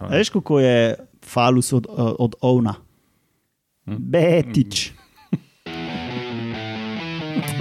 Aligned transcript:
Veš, 0.00 0.28
kako 0.30 0.60
je 0.60 0.94
falus 1.24 1.72
od, 1.72 1.86
od 2.18 2.34
ovna? 2.40 2.74
Betič. 3.86 4.92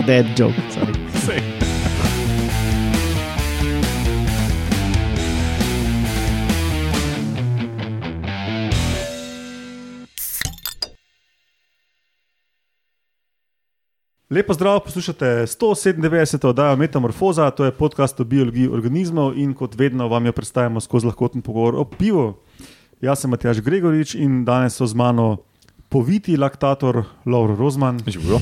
Dead 0.08 0.26
joke. 0.40 0.62
sorry. 0.72 1.65
Lepo 14.36 14.54
zdrav, 14.54 14.80
poslušate 14.80 15.26
197. 15.26 16.48
oddajo 16.48 16.76
Metamorfoza, 16.76 17.52
to 17.52 17.66
je 17.66 17.72
podcast 17.72 18.20
o 18.20 18.24
biologiji 18.24 18.68
organizmov 18.68 19.38
in 19.38 19.54
kot 19.54 19.76
vedno 19.76 20.08
vam 20.08 20.26
jo 20.26 20.32
predstavljamo 20.32 20.80
skozi 20.80 21.06
lahkoten 21.08 21.42
pogovor 21.42 21.76
o 21.76 21.86
pivu. 21.86 22.34
Jaz 23.02 23.20
sem 23.20 23.32
Matjaš 23.32 23.62
Gregorič 23.64 24.16
in 24.16 24.44
danes 24.46 24.76
so 24.76 24.86
z 24.86 24.94
mano 24.94 25.38
poviti 25.90 26.36
laktator 26.38 27.04
Lauro 27.26 27.56
Rozman, 27.56 28.02
Živijo. 28.08 28.42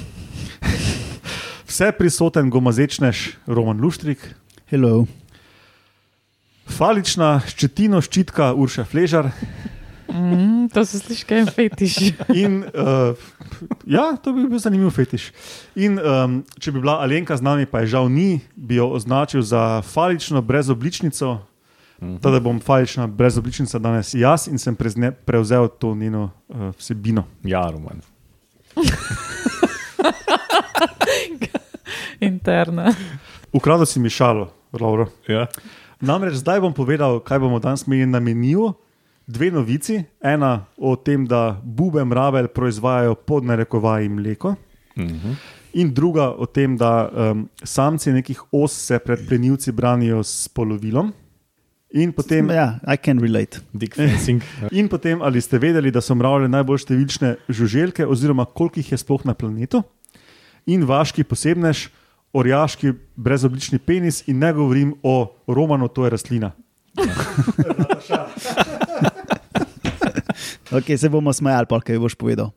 vse 1.69 1.91
prisoten 1.91 2.49
gomazečnež 2.49 3.29
Roman 3.45 3.77
Luštrik, 3.81 4.35
Hello. 4.65 5.05
falična 6.65 7.41
ščetino 7.45 8.01
ščitka 8.01 8.53
Urša 8.53 8.85
Fležar 8.89 9.29
Mm, 10.13 10.69
to 10.73 10.85
se 10.85 10.99
sliši, 10.99 11.25
kaj 11.25 11.37
je 11.37 11.45
fetiš. 11.45 11.97
in 12.43 12.63
uh, 12.63 13.17
ja, 13.85 14.15
to 14.23 14.33
bi 14.33 14.45
bil 14.47 14.59
zanimiv 14.59 14.89
fetiš. 14.93 15.31
In 15.75 15.97
um, 15.97 16.43
če 16.59 16.71
bi 16.71 16.79
bila 16.83 16.99
Alenka 17.01 17.37
z 17.37 17.41
nami, 17.41 17.65
pa 17.65 17.81
je 17.81 17.87
žal 17.95 18.09
ni, 18.13 18.39
bi 18.55 18.75
jo 18.77 18.91
označil 18.93 19.41
za 19.41 19.81
falično 19.81 20.41
brezobličnico. 20.41 21.39
Teda 22.03 22.39
bom 22.43 22.59
falična 22.59 23.07
brezobličnica 23.07 23.79
danes 23.79 24.13
jaz 24.13 24.47
in 24.51 24.59
sem 24.59 24.75
prezne, 24.75 25.11
prevzel 25.11 25.67
to 25.79 25.95
njeno 25.95 26.29
uh, 26.47 26.75
vsebino. 26.77 27.23
Ja, 27.43 27.69
Roman. 27.71 28.01
Interna. 32.19 32.93
Ukradel 33.53 33.85
si 33.85 33.99
mi 33.99 34.09
šalo, 34.09 34.53
Lauro. 34.79 35.07
Ja. 35.27 35.47
Namreč 36.01 36.33
zdaj 36.43 36.59
bom 36.59 36.73
povedal, 36.75 37.19
kaj 37.23 37.39
bomo 37.39 37.59
danes 37.63 37.87
imeli 37.87 38.05
na 38.05 38.19
meniju. 38.19 38.73
Dve 39.27 39.51
novici. 39.51 40.03
Ena 40.21 40.65
o 40.77 40.95
tem, 40.95 41.25
da 41.25 41.61
bube 41.63 42.03
mravelj 42.03 42.47
proizvajajo 42.47 43.15
pod 43.15 43.45
narekovaji 43.45 44.09
mleko. 44.09 44.55
Mhm. 44.97 45.35
In 45.73 45.93
druga 45.93 46.29
o 46.29 46.45
tem, 46.45 46.77
da 46.77 47.09
um, 47.09 47.47
samci 47.63 48.11
nekih 48.13 48.43
os 48.51 48.71
se 48.71 48.99
pred 48.99 49.27
plenilci 49.27 49.71
branijo 49.71 50.23
s 50.23 50.47
polovilom. 50.47 51.13
In 51.93 52.11
potem, 52.11 52.49
Ja, 52.49 52.79
I 52.93 52.97
can 52.97 53.19
relate. 53.19 53.59
Dick 53.73 53.95
fencing. 53.95 54.41
in 54.71 54.87
potem, 54.87 55.21
ali 55.21 55.41
ste 55.41 55.57
vedeli, 55.57 55.91
da 55.91 56.01
so 56.01 56.15
mravlje 56.17 56.49
najbolj 56.49 56.85
številčne 56.85 57.35
žuželke, 57.49 58.05
oziroma 58.05 58.45
koliko 58.45 58.81
jih 58.81 58.91
je 58.91 58.97
sploh 58.97 59.25
na 59.25 59.33
planetu, 59.37 59.83
in 60.65 60.85
vaški 60.89 61.23
posebnež, 61.23 61.87
orjaški 62.33 62.95
brezoblični 63.15 63.77
penis, 63.77 64.23
in 64.25 64.41
ne 64.41 64.49
govorim 64.53 64.95
o 65.05 65.37
romanu, 65.47 65.87
to 65.87 66.05
je 66.05 66.13
rastlina. 66.17 66.53
Okay, 70.73 70.97
se 70.97 71.09
bomo 71.09 71.33
smejali, 71.33 71.69
pa 71.69 71.77
kaj 71.81 71.99
boš 72.01 72.15
povedal. 72.17 72.49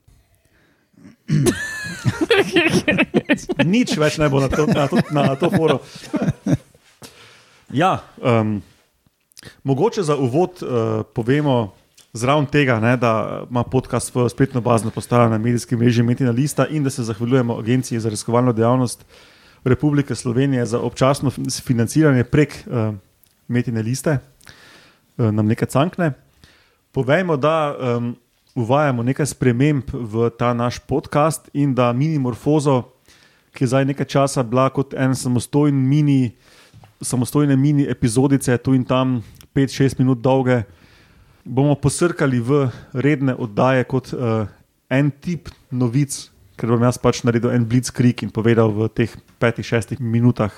Nič 3.76 3.96
več 4.00 4.16
ne 4.16 4.28
bo 4.32 4.40
na 4.40 4.48
to, 4.48 4.64
na 4.64 4.86
to, 4.88 4.96
na 5.12 5.34
to 5.36 5.50
foro. 5.52 5.80
Ja, 7.68 8.00
um, 8.16 8.62
mogoče 9.64 10.02
za 10.06 10.16
uvod 10.16 10.62
uh, 10.62 11.04
povemo, 11.12 11.74
zraven 12.16 12.46
tega, 12.48 12.80
ne, 12.80 12.96
da 12.96 13.44
ima 13.50 13.64
podcast 13.68 14.08
svojo 14.08 14.28
spletno 14.32 14.60
bazno 14.64 14.90
postajo 14.90 15.28
na 15.28 15.38
medijskem 15.38 15.78
mreži 15.78 16.02
Metina 16.02 16.30
Lista 16.30 16.66
in 16.72 16.84
da 16.86 16.90
se 16.90 17.04
zahvaljujemo 17.04 17.58
Agenciji 17.58 18.00
za 18.00 18.08
raziskovalno 18.08 18.52
dejavnost 18.56 19.04
Republike 19.64 20.14
Slovenije 20.14 20.66
za 20.66 20.80
občasno 20.80 21.30
fin- 21.30 21.50
financiranje 21.62 22.24
prek 22.24 22.64
uh, 22.64 22.94
Metine 23.48 23.82
Liste, 23.82 24.18
uh, 25.18 25.28
nam 25.34 25.46
nekaj 25.46 25.68
cankne. 25.68 26.12
Povejmo, 26.96 27.36
da 27.36 27.76
um, 27.76 28.16
uvajamo 28.54 29.02
nekaj 29.04 29.26
sprememb 29.26 29.90
v 29.92 30.30
ta 30.32 30.54
naš 30.56 30.78
podcast 30.78 31.50
in 31.52 31.74
da 31.76 31.90
minimorfozo, 31.92 32.86
ki 33.52 33.64
je 33.64 33.68
zdaj 33.68 33.84
nekaj 33.84 34.06
časa 34.08 34.40
bila 34.42 34.70
kot 34.72 34.94
en 34.96 35.12
samostojen 35.12 35.76
mini, 35.76 36.32
samostojne 37.04 37.56
mini 37.56 37.84
epizodice, 37.84 38.56
tu 38.64 38.72
in 38.72 38.84
tam 38.84 39.20
5-6 39.52 40.00
minut 40.00 40.24
dolge, 40.24 40.62
bomo 41.44 41.76
posrkali 41.76 42.40
v 42.40 42.64
redne 42.96 43.36
oddaje 43.36 43.84
kot 43.84 44.14
uh, 44.16 44.48
en 44.88 45.12
tip 45.12 45.52
novic, 45.68 46.16
ker 46.56 46.72
bom 46.72 46.88
jaz 46.88 46.96
pač 46.96 47.20
naredil 47.28 47.52
en 47.52 47.68
blitzkrieg 47.68 48.24
in 48.24 48.32
povedal 48.32 48.72
v 48.72 48.88
teh 48.88 49.12
5-6 49.36 50.00
minutah 50.00 50.56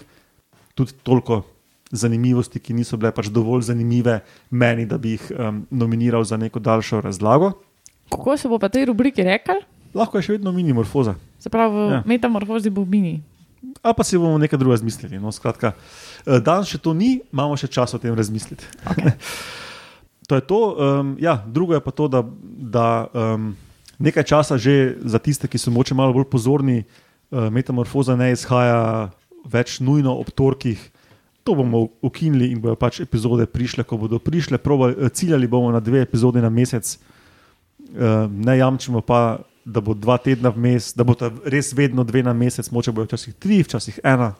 tudi 0.78 0.94
toliko 1.02 1.42
zanimivosti, 1.90 2.60
ki 2.60 2.74
niso 2.76 2.96
bile 2.96 3.12
pač 3.12 3.30
dovolj 3.32 3.62
zanimive 3.70 4.20
meni, 4.50 4.86
da 4.86 4.98
bi 4.98 5.16
jih 5.16 5.30
um, 5.32 5.62
nominiral 5.70 6.24
za 6.24 6.36
neko 6.36 6.60
daljšo 6.60 7.00
razlago. 7.00 7.52
Kako 8.12 8.36
se 8.36 8.48
bo 8.48 8.58
pa 8.58 8.68
tej 8.68 8.84
rubriki 8.90 9.22
rekel? 9.24 9.60
Lahko 9.94 10.18
je 10.18 10.22
še 10.22 10.32
vedno 10.36 10.52
minimorfoza. 10.52 11.14
Se 11.40 11.48
pravi, 11.50 11.90
Ja. 11.92 12.02
metamorfozi 12.06 12.70
bo 12.70 12.84
mini. 12.84 13.22
Ali 13.82 13.94
pa 13.96 14.04
si 14.04 14.18
bomo 14.18 14.38
nekaj 14.38 14.58
drugega 14.58 14.80
zmislili. 14.80 15.18
No, 15.18 15.32
skratka, 15.32 15.72
eh, 16.26 16.40
danes 16.40 16.68
še 16.68 16.78
to 16.78 16.94
ni, 16.94 17.20
imamo 17.32 17.56
še 17.56 17.68
čas 17.68 17.94
o 17.94 17.98
tem 17.98 18.14
razmisliti. 18.14 18.64
Okay. 18.84 19.12
to 20.28 20.34
je 20.34 20.40
to. 20.44 20.60
Um, 20.76 21.16
ja, 21.20 21.42
drugo 21.46 21.74
je 21.74 21.80
pa 21.80 21.90
to, 21.90 22.08
da, 22.08 22.22
da 22.44 23.08
um, 23.12 23.56
nekaj 23.98 24.24
časa 24.24 24.58
že 24.60 24.96
za 25.04 25.18
tiste, 25.18 25.48
ki 25.48 25.58
so 25.58 25.70
moče 25.70 25.94
malo 25.94 26.12
bolj 26.12 26.28
pozorni, 26.30 26.84
uh, 27.30 27.48
metamorfoza 27.50 28.16
ne 28.16 28.32
izhaja 28.32 29.10
več 29.48 29.80
nujno 29.80 30.14
ob 30.20 30.30
torkih. 30.30 30.78
To 31.48 31.54
bomo 31.56 31.86
ukinili 32.04 32.50
in 32.52 32.60
bodo 32.60 32.76
pač 32.76 33.00
epizode 33.00 33.46
prišle, 33.48 33.80
ko 33.88 33.96
bodo 33.96 34.18
prišle. 34.20 34.58
Probali, 34.60 34.92
eh, 35.00 35.08
ciljali 35.08 35.48
bomo 35.48 35.72
na 35.72 35.80
dve 35.80 36.02
epizode 36.04 36.42
na 36.44 36.50
mesec, 36.52 36.84
uh, 37.96 38.28
ne 38.28 38.58
jamčimo 38.58 39.00
pa, 39.00 39.40
da 39.64 39.80
bo 39.80 39.94
dva 39.94 40.18
tedna 40.20 40.52
vmes, 40.52 40.92
da 40.92 41.04
bo 41.08 41.16
ta 41.16 41.30
res 41.48 41.72
vedno 41.72 42.04
dve 42.04 42.20
na 42.22 42.36
mesec, 42.36 42.68
moče 42.68 42.92
bojo 42.92 43.08
včasih 43.08 43.34
tri, 43.40 43.62
včasih 43.64 44.00
ena. 44.04 44.34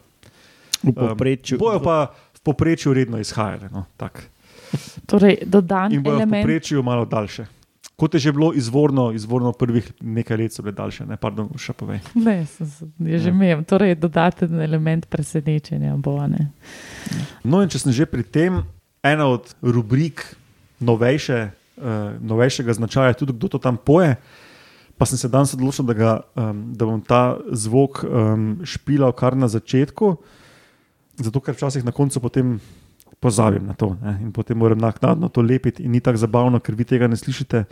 V 0.82 0.92
povprečju. 0.92 1.56
Um, 1.56 1.64
bojo 1.64 1.80
pa 1.80 1.96
v 2.12 2.41
povprečju 2.44 2.92
redno 2.92 3.20
izhajale. 3.20 3.72
No, 3.72 3.88
tak. 3.96 4.28
Torej, 5.08 5.40
dodan 5.48 5.92
in 5.96 6.04
bojo 6.04 6.20
v 6.20 6.28
element. 6.28 6.44
povprečju 6.44 6.84
malo 6.84 7.08
daljše. 7.08 7.48
Kot 7.98 8.14
je 8.14 8.20
že 8.20 8.32
bilo 8.32 8.53
izvorno, 8.54 9.10
izvorno 9.10 9.50
prvih 9.53 9.82
nekaj 10.00 10.36
let 10.38 10.54
so 10.54 10.62
bile 10.62 10.76
daljše, 10.78 11.03
ne, 11.06 11.16
pardon, 11.19 11.48
še 11.59 11.75
povej. 11.75 11.98
Ne, 12.14 12.47
sem, 12.47 12.66
sem, 12.70 12.92
je 13.03 13.19
že 13.19 13.31
Ja. 13.31 13.34
imel. 13.34 13.64
Torej, 13.66 13.97
dodaten 13.98 14.54
element 14.62 15.09
presenečenja 15.10 15.97
bo. 15.98 16.14
Ne? 16.31 16.53
No, 17.42 17.58
in 17.58 17.66
če 17.66 17.82
sem 17.82 17.91
že 17.92 18.06
pri 18.06 18.22
tem, 18.22 18.62
ena 19.03 19.26
od 19.26 19.50
rubrik 19.62 20.22
novejše, 20.78 21.50
uh, 21.50 22.14
novejšega 22.22 22.78
značaja 22.78 23.10
je 23.10 23.26
tudi, 23.26 23.34
kdo 23.34 23.48
to 23.48 23.58
tam 23.58 23.75
poje. 23.75 24.14
Pa 24.94 25.06
sem 25.06 25.19
se 25.19 25.26
danes 25.31 25.54
odločil, 25.54 25.87
da, 25.87 25.94
ga, 25.94 26.12
um, 26.38 26.75
da 26.75 26.87
bom 26.87 27.03
ta 27.03 27.38
zvok 27.50 28.03
um, 28.06 28.62
špilal 28.62 29.10
kar 29.10 29.34
na 29.34 29.50
začetku, 29.50 30.14
zato 31.19 31.38
ker 31.42 31.54
včasih 31.54 31.82
na 31.82 31.91
koncu 31.91 32.22
potem 32.22 32.58
pozabim 33.21 33.67
na 33.67 33.75
to 33.75 33.97
ne, 33.97 34.19
in 34.23 34.33
potem 34.33 34.56
moram 34.56 34.79
naknadno 34.79 35.29
to 35.29 35.41
lepiti 35.41 35.83
in 35.83 35.91
ni 35.91 36.01
tako 36.01 36.19
zabavno, 36.19 36.61
ker 36.61 36.75
vi 36.75 36.84
tega 36.84 37.06
ne 37.06 37.17
slišite. 37.17 37.65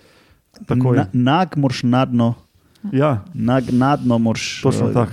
Na, 0.69 1.07
nag 1.13 1.57
moraš 1.57 1.83
nadno, 1.83 2.35
Ja, 2.93 3.25
nag, 3.35 3.65
nadno 3.71 4.19
moraš. 4.19 4.61
točno 4.63 4.91
eh, 4.91 4.95
tako. 4.95 5.13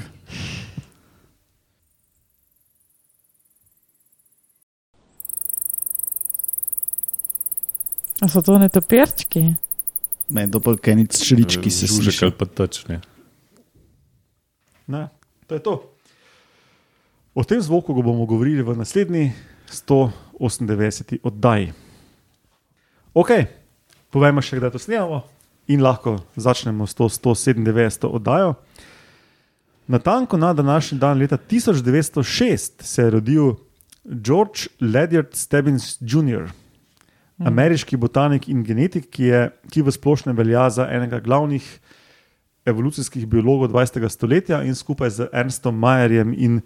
A 8.21 8.27
so 8.27 8.41
to 8.41 8.57
ne 8.57 8.69
topirčki? 8.69 9.55
Ne, 10.29 10.47
to 10.47 10.59
pa 10.59 10.75
kaj 10.75 10.95
nič 10.95 11.17
šrički 11.19 11.69
se 11.69 11.85
Žužek 11.85 12.03
sliši. 12.03 12.23
ali 12.23 12.33
pa 12.33 12.45
teč. 12.47 12.85
Ne. 12.87 13.01
Ne, 14.87 15.07
to 15.47 15.55
je 15.55 15.61
to. 15.61 15.73
O 17.33 17.43
tem 17.43 17.59
zvoku 17.59 17.93
bomo 17.93 18.25
govorili 18.25 18.61
v 18.61 18.77
naslednji 18.77 19.33
198. 19.69 21.17
oddaji. 21.23 21.73
Ok, 23.13 23.29
povejmo 24.09 24.41
še, 24.41 24.57
kdaj 24.57 24.73
to 24.73 24.81
snemamo 24.81 25.23
in 25.67 25.83
lahko 25.83 26.17
začnemo 26.35 26.87
s 26.87 26.95
to 26.97 27.09
197. 27.09 28.09
oddajo. 28.09 28.55
Natanko 29.87 30.37
na 30.37 30.53
današnji 30.53 30.97
dan, 30.97 31.19
leta 31.19 31.37
1906, 31.37 32.83
se 32.83 33.01
je 33.01 33.09
rodil 33.09 33.53
George 34.03 34.67
Ledyard 34.81 35.35
Stebbins 35.35 35.97
Jr., 36.01 36.51
ameriški 37.43 37.97
botanik 37.97 38.47
in 38.47 38.63
genetik, 38.63 39.09
ki, 39.11 39.23
je, 39.23 39.41
ki 39.71 39.81
v 39.81 39.91
splošnem 39.91 40.37
velja 40.37 40.69
za 40.69 40.87
enega 40.91 41.19
glavnih 41.19 41.65
evolucijskih 42.65 43.27
biologov 43.27 43.71
20. 43.73 44.09
stoletja 44.09 44.61
in 44.63 44.75
skupaj 44.75 45.09
z 45.09 45.27
Ernstom 45.33 45.75
Majerjem 45.75 46.33
in 46.37 46.61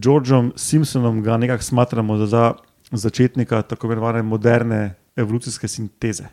Georgeom 0.00 0.52
Simpsonom 0.56 1.22
ga 1.22 1.36
nekako 1.36 1.62
smatramo 1.62 2.16
za, 2.16 2.26
za 2.26 2.96
začetnika 2.96 3.62
tako 3.62 3.86
imenovane 3.86 4.22
moderne 4.22 4.94
evolucijske 5.16 5.68
sinteze. 5.68 6.24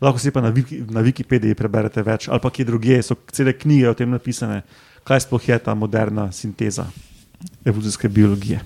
Lahko 0.00 0.18
si 0.18 0.30
pa 0.30 0.40
na, 0.40 0.50
Wiki, 0.50 0.80
na 0.90 1.02
Wikipediji 1.04 1.54
preberete 1.54 2.02
več, 2.02 2.28
ali 2.28 2.40
pa 2.40 2.50
kje 2.50 2.64
drugje 2.64 3.02
so 3.04 3.16
cele 3.32 3.52
knjige 3.52 3.90
o 3.90 3.94
tem 3.94 4.10
napisane, 4.10 4.62
kaj 5.04 5.26
sploh 5.26 5.48
je 5.48 5.58
ta 5.58 5.74
moderna 5.74 6.30
sinteza 6.32 6.86
evolucijske 7.64 8.08
biologije. 8.08 8.60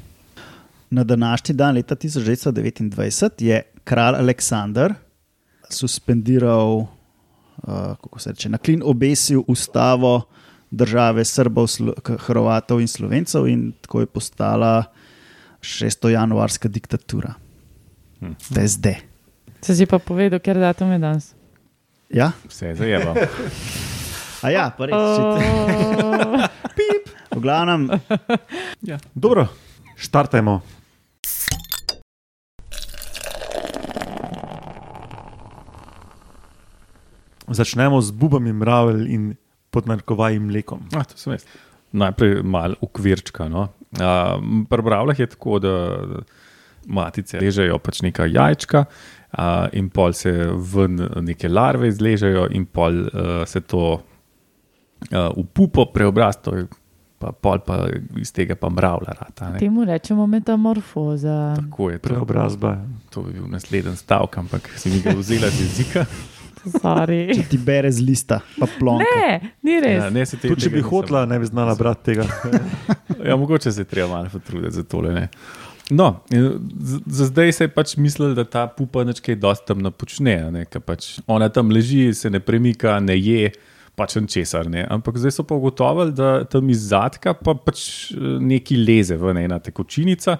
Na 0.90 1.04
današnji 1.04 1.54
dan, 1.54 1.74
leta 1.74 1.96
1929, 1.96 3.42
je 3.42 3.62
kralj 3.84 4.16
Aleksandr 4.16 4.94
suspendiral, 5.70 6.76
uh, 6.76 6.86
kako 7.98 8.18
se 8.18 8.30
reče, 8.30 8.48
na 8.48 8.58
klin 8.58 8.82
obesil 8.84 9.42
ustavo 9.48 10.22
države 10.74 11.24
Srbov, 11.24 11.66
Slo 11.70 11.94
Hrvatov 12.26 12.82
in 12.82 12.88
Slovencev, 12.90 13.46
in 13.46 13.72
tako 13.80 14.00
je 14.02 14.06
postala 14.06 14.84
6. 15.62 16.08
januarska 16.08 16.68
diktatura. 16.68 17.34
Hm. 18.20 18.34
To 18.54 18.60
je 18.60 18.68
zdaj. 18.68 18.96
Se 19.62 19.74
si 19.74 19.86
pa 19.86 19.98
povedal, 19.98 20.42
ker 20.42 20.58
datum 20.58 20.92
je 20.92 20.98
danes. 20.98 21.32
Ja, 22.10 22.32
Vse 22.48 22.66
je 22.66 22.74
zajelo. 22.74 23.14
a 24.42 24.46
ja, 24.50 24.68
pa 24.70 24.86
res. 24.86 24.94
Oh. 24.94 25.40
V 27.34 27.40
glavnem, 27.42 27.90
Dobro, 29.14 29.48
štartajmo. 29.98 30.62
Začnemo 37.50 37.98
z 38.00 38.10
bubami 38.14 38.52
mravelj 38.52 39.02
in 39.10 39.24
podnarkovaj 39.74 40.38
mlekom. 40.42 40.86
Ah, 40.94 41.04
to 41.08 41.18
sem 41.20 41.34
jaz. 41.36 41.46
Najprej 41.94 42.40
malo 42.42 42.78
ukvirčka. 42.82 43.48
No. 43.50 43.68
Uh, 43.94 44.38
Pri 44.70 44.82
bravlah 44.82 45.18
je 45.18 45.28
tako, 45.30 45.60
da 45.62 45.74
matice 46.86 47.40
ležejo 47.40 47.78
pač 47.80 48.02
neka 48.04 48.26
jajčka 48.28 48.84
uh, 48.84 49.68
in 49.72 49.90
pol 49.94 50.12
se 50.12 50.32
ven 50.74 50.98
neke 51.24 51.48
larve 51.48 51.88
izležejo 51.88 52.48
in 52.52 52.66
pol 52.66 53.04
uh, 53.06 53.44
se 53.48 53.60
to 53.60 53.84
uh, 53.94 55.30
v 55.36 55.46
pupo 55.52 55.86
preobrazi, 55.94 56.66
pa 57.18 57.32
pol 57.32 57.62
pa 57.64 57.86
iz 58.20 58.34
tega 58.36 58.56
pa 58.58 58.68
mravlja 58.68 59.16
rata. 59.20 59.50
ne. 59.54 59.62
Temu 59.62 59.84
rečemo 59.84 60.26
metamorfoza. 60.26 61.54
Tako 61.56 61.90
je 61.90 61.98
to. 61.98 62.08
Preobrazba. 62.08 62.76
To 63.14 63.22
bi 63.22 63.38
bil 63.38 63.48
naslednji 63.48 63.96
stavek, 63.96 64.38
ampak 64.44 64.70
si 64.76 64.90
mi 64.90 65.00
ga 65.00 65.14
vzela 65.16 65.48
iz 65.48 65.60
jezika. 65.60 66.04
Sorry. 66.80 67.44
ti 67.50 67.58
bere 67.58 67.92
z 67.92 68.00
lista, 68.00 68.40
pa 68.58 68.68
plonka. 68.78 69.04
Ne, 69.04 69.52
ni 69.62 69.76
res. 69.80 70.00
Ja, 70.02 70.08
ne, 70.10 70.24
Tudi 70.24 70.66
če 70.66 70.72
bi 70.72 70.82
hotla, 70.84 71.24
ne 71.28 71.38
bi 71.42 71.50
znala 71.50 71.76
brati 71.78 72.12
tega. 72.12 72.28
Ja, 73.24 73.38
mogoče 73.40 73.72
se 73.72 73.80
je 73.80 73.88
treba 73.88 74.08
malo 74.08 74.28
potruditi 74.32 74.74
za 74.74 74.82
tole. 74.84 75.12
Ne. 75.14 75.28
No, 75.90 76.20
za 77.06 77.24
zdaj 77.30 77.52
se 77.52 77.64
je 77.64 77.70
pač 77.72 77.94
mislil, 77.96 78.34
da 78.36 78.44
ta 78.44 78.66
pupa 78.68 79.04
nekaj 79.04 79.36
dosti 79.40 79.66
tam 79.68 79.80
napočne. 79.84 80.34
a 80.44 80.50
Ne, 80.52 80.64
pač 80.64 81.20
ona 81.26 81.48
tam 81.48 81.72
leži, 81.72 82.14
se 82.14 82.30
ne 82.30 82.40
premika, 82.40 82.98
ne 83.00 83.16
je, 83.16 83.52
pač 83.96 84.16
česar. 84.28 84.68
Ne. 84.70 84.84
Ampak 84.90 85.16
zdaj 85.16 85.38
so 85.38 85.44
pa 85.44 85.56
ugotovili, 85.56 86.12
da 86.12 86.44
tam 86.44 86.68
iz 86.70 86.88
zadka 86.90 87.34
pa 87.34 87.54
pač 87.54 88.12
eh, 88.12 88.38
neki 88.40 88.76
leze 88.76 89.16
ven 89.16 89.40
ena 89.44 89.58
tekočinica. 89.58 90.38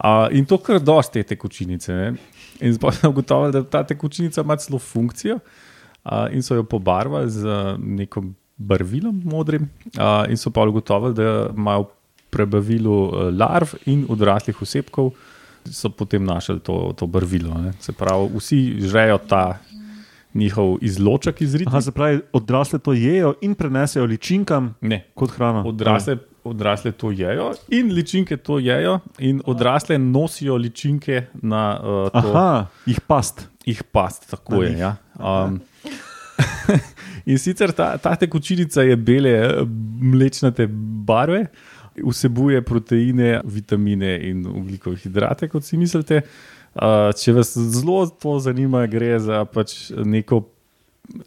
A, 0.00 0.28
in 0.32 0.46
to 0.48 0.56
kar 0.58 0.80
dosti 0.80 1.20
te 1.20 1.34
tekočinice. 1.34 1.92
Ne. 1.92 2.12
In 2.60 2.72
zdaj 2.72 2.92
so 3.00 3.08
ugotovili, 3.10 3.52
da 3.52 3.62
ta 3.64 3.84
tekočinica 3.84 4.40
ima 4.40 4.56
celo 4.56 4.78
funkcijo. 4.78 5.38
A, 6.04 6.28
in 6.32 6.42
so 6.42 6.54
jo 6.54 6.64
pobarvali 6.64 7.30
z 7.30 7.46
a, 7.46 7.76
nekim 7.78 8.34
barvilom 8.56 9.22
modrim, 9.24 9.68
a, 9.98 10.24
in 10.28 10.36
so 10.36 10.50
pa 10.50 10.64
ugotovili, 10.68 11.14
da 11.14 11.50
imajo 11.56 11.82
v 11.82 11.88
prebavilu 12.30 12.96
a, 13.12 13.30
larv 13.32 13.74
in 13.86 14.06
odraslih 14.08 14.62
osebkov, 14.62 15.12
so 15.70 15.90
potem 15.90 16.24
našli 16.24 16.60
to, 16.60 16.92
to 16.96 17.06
barvilo. 17.06 17.54
Ne. 17.60 17.72
Se 17.80 17.92
pravi, 17.92 18.30
vsi 18.36 18.60
žrejo 18.80 19.18
ta 19.28 19.58
njihov 20.34 20.78
izloček 20.80 21.40
iz 21.40 21.54
rita. 21.54 21.80
se 21.80 21.92
pravi, 21.92 22.20
odrasle 22.32 22.78
to 22.78 22.92
jejo 22.92 23.34
in 23.40 23.54
prenesejo 23.54 24.04
ličinkam 24.04 24.74
Ne. 24.80 25.04
kot 25.14 25.30
hrano. 25.30 25.64
Odrasle, 25.68 26.16
odrasle 26.44 26.92
to 26.92 27.10
jejo 27.10 27.52
in 27.68 27.92
ličinke 27.92 28.36
to 28.36 28.58
jejo, 28.58 28.98
in 29.18 29.42
odrasle 29.44 29.98
nosijo 29.98 30.56
ličinke 30.56 31.26
na 31.42 31.80
uh, 31.80 32.22
to. 32.22 32.28
Aha, 32.28 32.66
jih 32.86 33.00
past. 33.00 33.48
jih 33.66 33.82
past, 33.82 34.30
tako 34.30 34.54
Na 34.54 34.62
je. 34.62 34.70
njih. 34.70 34.78
Ja. 34.78 34.96
Um, 35.18 35.60
in 37.30 37.38
sicer 37.38 37.72
ta, 37.72 37.96
ta 37.98 38.16
tekočinica 38.16 38.82
je 38.82 38.96
bele, 38.96 39.64
mlečnate 40.00 40.66
barve, 41.06 41.46
vsebuje 42.06 42.62
proteine, 42.62 43.40
vitamine 43.44 44.18
in 44.30 44.46
ugljikove 44.46 44.96
hidrate, 44.96 45.48
kot 45.48 45.64
si 45.64 45.76
mislite. 45.76 46.22
Uh, 46.74 47.10
če 47.18 47.34
vas 47.34 47.56
zelo 47.58 48.04
to 48.06 48.38
zanima, 48.38 48.86
gre 48.86 49.18
za 49.18 49.44
pač 49.44 49.90
neko 49.90 50.44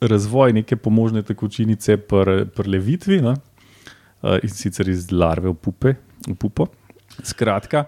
razvoj 0.01 0.53
neke 0.53 0.75
pomožne 0.75 1.23
tekočinice 1.23 1.97
pri 1.97 2.45
pr 2.55 2.67
levitvi 2.67 3.19
no? 3.21 3.35
Uh, 4.23 4.39
in 4.43 4.49
sicer 4.49 4.89
iz 4.89 5.11
larve 5.11 5.51
v, 5.51 5.57
pupe, 5.59 5.95
v 6.27 6.35
pupo. 6.39 6.69
Skratka, 7.23 7.85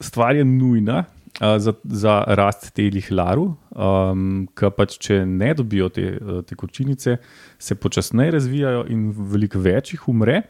stvar 0.00 0.36
je 0.36 0.44
nujna 0.44 1.04
uh, 1.04 1.56
za, 1.62 1.76
za 1.84 2.18
rast 2.26 2.70
teh 2.76 3.10
larv, 3.12 3.52
um, 3.70 4.46
ker 4.56 4.72
pač 4.74 4.98
če 4.98 5.22
ne 5.28 5.52
dobijo 5.56 5.90
te 5.92 6.06
uh, 6.16 6.42
tekočinice, 6.46 7.18
se 7.58 7.74
počasneje 7.80 8.36
razvijajo 8.38 8.86
in 8.92 9.10
veliko 9.32 9.62
več 9.62 9.94
jih 9.94 10.08
umre. 10.12 10.42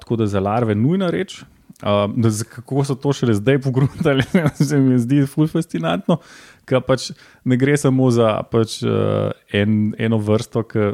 Tako 0.00 0.18
da 0.20 0.26
za 0.28 0.40
larve 0.42 0.74
nujna 0.74 1.10
reč. 1.12 1.42
Uh, 1.82 2.06
da 2.16 2.30
kako 2.48 2.84
so 2.86 2.94
to 2.94 3.12
šele 3.12 3.34
zdaj 3.34 3.58
pogruntali, 3.64 4.24
se 4.68 4.78
mi 4.80 4.98
zdi 4.98 5.24
ful 5.28 5.48
fascinantno, 5.50 6.20
ker 6.68 6.80
pač 6.86 7.10
ne 7.44 7.58
gre 7.60 7.74
samo 7.76 8.08
za 8.14 8.38
pač, 8.50 8.78
uh, 8.86 9.34
en, 9.52 9.92
eno 9.98 10.20
vrsto, 10.22 10.62
ki 10.70 10.92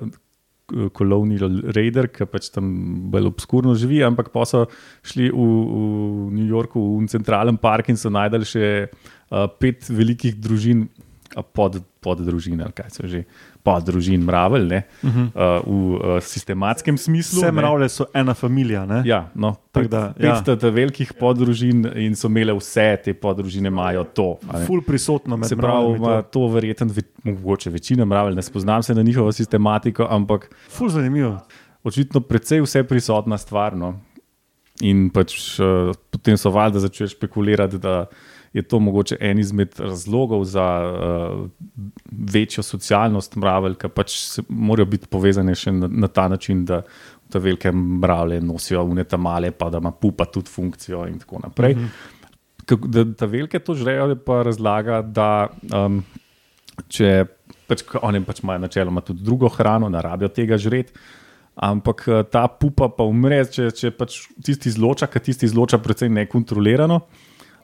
kolonial 0.96 1.60
raider, 1.76 2.08
ki 2.12 2.26
pač 2.30 2.50
tam 2.54 2.70
bolj 3.12 3.30
obskurno 3.32 3.74
živi, 3.78 4.00
ampak 4.06 4.30
pa 4.34 4.46
so 4.48 4.64
šli 5.06 5.30
v, 5.30 5.36
v 5.36 6.30
New 6.36 6.48
Yorku 6.48 6.82
v 6.98 7.08
centralen 7.10 7.58
park 7.60 7.92
in 7.92 8.00
so 8.00 8.12
najdali 8.12 8.48
še 8.48 8.66
uh, 8.88 9.46
pet 9.60 9.88
velikih 9.90 10.38
družin, 10.40 10.88
a 11.36 11.42
pod, 11.42 11.82
poddružin, 12.00 12.60
ali 12.62 12.72
kaj 12.74 12.90
so 12.90 13.06
že, 13.06 13.22
poddružin 13.62 14.22
mravelj, 14.24 14.66
ne, 14.68 14.82
uh 15.02 15.10
-huh. 15.10 15.26
uh, 15.26 15.66
v 15.66 15.94
uh, 15.94 16.22
sistematskem 16.22 16.98
smislu. 16.98 17.42
Vse 17.42 17.52
mravlje 17.52 17.88
so 17.88 18.04
ena. 18.14 18.34
Ne? 18.86 19.02
Ja, 19.04 19.30
no, 19.34 19.54
pet, 19.72 19.90
da, 19.90 20.14
ja. 20.18 20.42
ja. 20.46 20.70
velikih 20.70 21.12
poddružin 21.12 21.86
in 21.96 22.16
so 22.16 22.26
imele 22.28 22.52
vse 22.52 22.96
te 23.04 23.14
poddružine, 23.14 23.68
imajo 23.68 24.04
to. 24.04 24.38
Ful 24.66 24.82
prisotno 24.82 25.36
med 25.36 25.48
Se 25.48 25.56
pravi, 25.56 25.96
ima 25.96 26.22
to. 26.22 26.48
verjetno, 26.48 26.86
ve, 26.86 27.02
mogoče 27.22 27.70
večina 27.70 28.04
mravelj, 28.04 28.34
ne 28.34 28.42
spoznam 28.42 28.82
se 28.82 28.94
na 28.94 29.02
njihovo 29.02 29.32
sistematiko, 29.32 30.06
ampak 30.10 30.50
Ful 30.68 30.88
zanimivo. 30.88 31.38
očitno 31.84 32.20
precej 32.20 32.60
vse 32.60 32.84
prisotna 32.84 33.38
stvar. 33.38 33.76
No. 33.76 34.00
In 34.80 35.10
pač, 35.10 35.60
uh, 35.60 35.92
potem 36.10 36.36
so 36.36 36.50
valjda 36.50 36.78
začeli 36.78 37.08
špekulirati, 37.08 37.78
da 37.78 38.06
je 38.52 38.62
to 38.62 38.78
mogoče 38.78 39.16
en 39.20 39.38
izmed 39.38 39.74
razlogov 39.78 40.44
za 40.44 40.64
uh, 40.82 41.48
večjo 42.10 42.62
socialnost 42.62 43.36
mravelj, 43.36 43.74
ki 43.78 43.88
pač 43.94 44.16
se- 44.18 44.42
morajo 44.48 44.86
biti 44.90 45.06
povezane 45.06 45.54
še 45.54 45.72
na, 45.72 45.88
na 45.88 46.08
ta 46.08 46.28
način, 46.28 46.64
da 46.64 46.82
te 47.30 47.38
velike 47.38 47.70
mravlje 47.72 48.40
nosijo 48.40 48.82
uneta 48.84 49.16
male, 49.16 49.50
pa 49.50 49.70
da 49.70 49.78
ima 49.78 49.90
pupa 49.90 50.24
tudi 50.24 50.50
funkcijo 50.50 51.06
in 51.06 51.18
tako 51.18 51.38
naprej. 51.44 51.74
-hmm. 51.74 51.88
Kako, 52.66 52.88
da, 52.88 53.04
da 53.04 53.26
velike 53.26 53.58
to 53.58 53.74
žrejo, 53.74 54.08
je 54.08 54.16
pa 54.24 54.42
razlaga, 54.42 55.02
da 55.02 55.48
um, 55.86 56.02
če 56.88 57.24
pač, 57.68 57.84
oni 58.02 58.24
pač 58.24 58.42
imajo 58.42 58.58
načeloma 58.58 59.00
tudi 59.00 59.22
drugo 59.22 59.48
hrano, 59.48 59.88
ne 59.88 60.02
rabijo 60.02 60.28
tega 60.28 60.58
žreti. 60.58 60.92
Ampak 61.54 62.04
eh, 62.08 62.22
ta 62.30 62.46
pupa 62.48 62.88
pa 62.88 63.04
umre, 63.04 63.44
če, 63.44 63.70
če 63.70 63.90
pač 63.90 64.22
tisti 64.44 64.68
izloča, 64.68 65.06
ker 65.06 65.22
tisti 65.22 65.46
izloča 65.46 65.78
precej 65.78 66.08
nekontrolirano. 66.08 67.00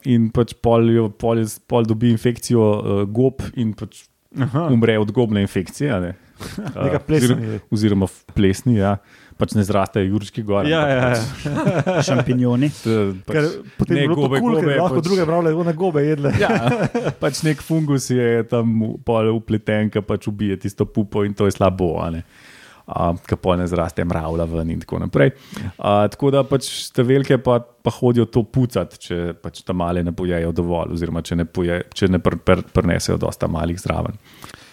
In 0.05 0.29
pač 0.29 0.53
pol, 0.61 0.89
jo- 0.93 1.09
pol, 1.09 1.41
pol 1.67 1.83
dobi 1.85 2.11
infekcijo 2.11 2.61
uh, 2.61 3.03
gob 3.05 3.41
in 3.55 3.73
pač 3.73 4.05
Aha. 4.37 4.67
umre 4.69 4.97
od 4.99 5.11
gobne 5.11 5.41
infekcije. 5.41 5.91
a 5.91 5.99
Ne? 5.99 6.13
Neka 6.75 6.99
Eh, 6.99 7.05
plesna 7.07 7.35
oziroma-. 7.35 7.59
Oziroma 7.73 8.07
plesni, 8.35 8.75
ja. 8.77 8.97
pač 9.37 9.53
ne 9.53 9.63
zrastejo 9.65 10.05
jurški 10.13 10.41
gor. 10.45 10.65
Ja, 10.65 10.81
ampak 10.81 10.93
ja, 10.93 11.01
pač, 11.09 11.45
ja. 11.85 12.01
šampinjoni. 12.09 12.69
pač 13.25 13.33
Ker 13.33 13.45
potem 13.77 13.97
ne 13.97 14.05
gobe, 14.09 14.39
kul, 14.41 14.55
gobe, 14.57 14.75
lahko 14.77 14.97
pač- 14.97 15.05
druge 15.05 15.25
mravlje, 15.25 15.53
one 15.53 15.73
gobe 15.73 16.01
jedle. 16.05 16.31
Ja, 16.37 16.49
pač 17.21 17.41
nek 17.45 17.61
fungus 17.61 18.09
je 18.09 18.43
tam 18.49 18.97
upleten, 19.33 19.89
ki 19.89 20.01
pač 20.01 20.25
ubije 20.29 20.57
tisto 20.61 20.85
pupo 20.85 21.21
in 21.25 21.33
to 21.33 21.45
je 21.45 21.53
slabo. 21.53 21.97
a 22.01 22.09
ne. 22.09 22.23
Uh, 22.87 23.17
Ker 23.27 23.35
pol 23.43 23.57
ne 23.59 23.65
zraste 23.67 24.05
mravlja 24.07 24.45
ven 24.47 24.69
in 24.71 24.79
tako 24.79 25.01
naprej. 25.03 25.33
Uh, 25.75 26.05
tako 26.07 26.29
da 26.31 26.45
pač 26.47 26.69
te 26.95 27.03
velike 27.03 27.35
pa, 27.43 27.57
pa 27.59 27.91
hodijo 27.91 28.25
to 28.31 28.45
pucati, 28.47 28.99
če 29.03 29.17
pač 29.43 29.59
ta 29.67 29.75
male 29.75 30.03
ne 30.07 30.13
pojejo 30.15 30.53
dovolj, 30.55 30.93
oziroma 30.95 31.19
če 31.21 31.35
ne, 31.35 31.45
poje, 31.45 31.81
če 31.93 32.07
ne 32.07 32.21
pr, 32.23 32.37
pr, 32.39 32.63
prinesejo 32.71 33.17
dosta 33.19 33.49
malih 33.51 33.75
zraven. 33.81 34.15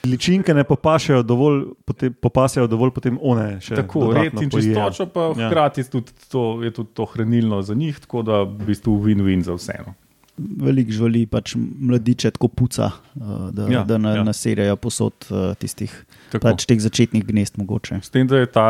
Ličinke 0.06 0.54
ne 0.54 0.62
popašajo 0.68 1.24
dovolj, 1.26 1.62
potem, 1.88 2.14
popasajo 2.14 2.68
dovolj, 2.70 2.92
potem 2.94 3.18
one 3.18 3.56
še. 3.64 3.80
Tako, 3.80 4.12
red 4.14 4.38
in 4.42 4.52
čistočo, 4.52 5.08
pa 5.10 5.30
Ja. 5.34 5.48
hkrati 5.48 5.82
tudi 5.90 6.12
to, 6.30 6.62
je 6.62 6.70
tudi 6.76 6.94
to 6.94 7.06
hranilno 7.10 7.62
za 7.66 7.74
njih, 7.74 7.98
tako 8.04 8.22
da 8.22 8.42
v 8.44 8.68
bistvu 8.68 8.98
win-win 9.00 9.42
za 9.42 9.56
vseeno. 9.58 9.96
Veliko 10.36 10.92
živali 10.92 11.26
pač 11.30 11.54
mladiče 11.58 12.30
tako 12.34 12.48
puca, 12.48 12.90
uh, 13.14 13.50
da, 13.54 13.68
Ja, 13.70 13.84
da 13.84 13.98
na, 13.98 14.10
ja. 14.10 14.16
ja. 14.16 14.24
naserjajo 14.26 14.76
posod 14.76 15.26
uh, 15.30 15.52
tistih 15.58 15.92
Tako. 16.32 16.42
pač 16.48 16.66
teh 16.66 16.80
začetnih 16.80 17.24
gnezd 17.26 17.58
mogoče. 17.58 18.00
S 18.02 18.10
tem, 18.10 18.26
da 18.26 18.42
je 18.42 18.46
ta 18.50 18.66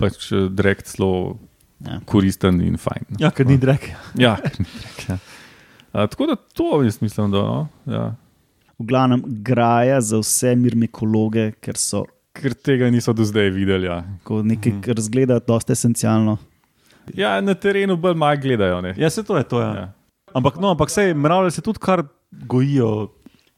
pač 0.00 0.32
eh, 0.32 0.48
direkt 0.48 0.96
zelo 0.96 1.38
Ja. 1.80 1.96
koristen 2.04 2.58
in 2.60 2.74
fajn. 2.76 3.06
no. 3.08 3.16
Ja, 3.22 3.30
ker 3.32 3.46
ni 3.48 3.54
drek. 3.56 3.86
Ja, 4.20 4.34
ni 4.60 4.66
direkt, 4.68 5.08
ja. 5.08 5.14
A, 5.92 6.04
tako 6.12 6.26
da 6.28 6.34
to 6.36 6.82
jaz 6.84 6.98
mislim, 7.00 7.30
da 7.32 7.40
no, 7.40 7.68
ja. 7.88 8.02
V 8.78 8.84
glavnem 8.84 9.22
graja 9.40 10.00
za 10.04 10.20
vse 10.20 10.52
mirmikologe, 10.60 11.52
ker 11.60 11.76
so 11.80 12.04
ker 12.36 12.52
tega 12.54 12.90
niso 12.92 13.12
do 13.16 13.24
zdaj 13.24 13.48
videli. 13.56 13.88
Ja, 13.88 14.02
ko 14.24 14.42
nekaj 14.44 14.72
mm. 14.72 14.92
razgledati 14.96 15.48
dosta 15.48 15.72
esencialno. 15.72 16.36
ja 17.14 17.40
na 17.40 17.54
terenu 17.54 17.96
bolj 17.96 18.14
malo 18.14 18.36
gledajo. 18.36 18.80
Ne? 18.80 18.94
Ja, 18.98 19.10
se 19.10 19.24
to 19.24 19.36
je 19.36 19.44
to. 19.44 19.60
Ja. 19.60 19.72
Ja. 19.74 19.86
Ampak, 20.32 20.56
no, 20.56 20.70
ampak 20.70 20.88
sej 20.88 21.14
mravlje 21.14 21.50
se 21.50 21.62
tudi 21.62 21.78
kar 21.78 22.04
gojijo. 22.30 23.08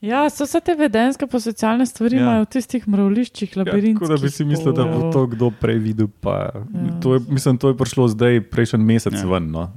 Ja, 0.01 0.25
so 0.27 0.43
vse 0.43 0.59
te 0.61 0.75
vedenske 0.75 1.27
posocialne 1.27 1.85
stvari, 1.85 2.17
Ja. 2.17 2.19
ja. 2.19 2.25
imajo 2.25 2.43
v 2.43 2.51
tistih 2.51 2.83
mravliščih, 2.85 3.51
Ja, 3.51 3.61
labirintih. 3.61 4.01
tako 4.01 4.09
da 4.09 4.19
bi 4.19 4.31
si 4.31 4.45
mislil, 4.45 4.73
da 4.73 4.85
bo 4.85 5.13
to 5.13 5.27
kdo 5.29 5.51
prej 5.53 5.79
videl. 5.81 6.09
Pa, 6.11 6.51
Ja. 6.51 6.99
to 6.99 7.15
je, 7.15 7.21
mislim, 7.29 7.55
to 7.55 7.69
je 7.69 7.77
prišlo 7.77 8.09
zdaj, 8.09 8.41
prejšnji 8.43 8.81
mesec 8.81 9.15
Ja. 9.15 9.27
ven. 9.29 9.47
No. 9.49 9.71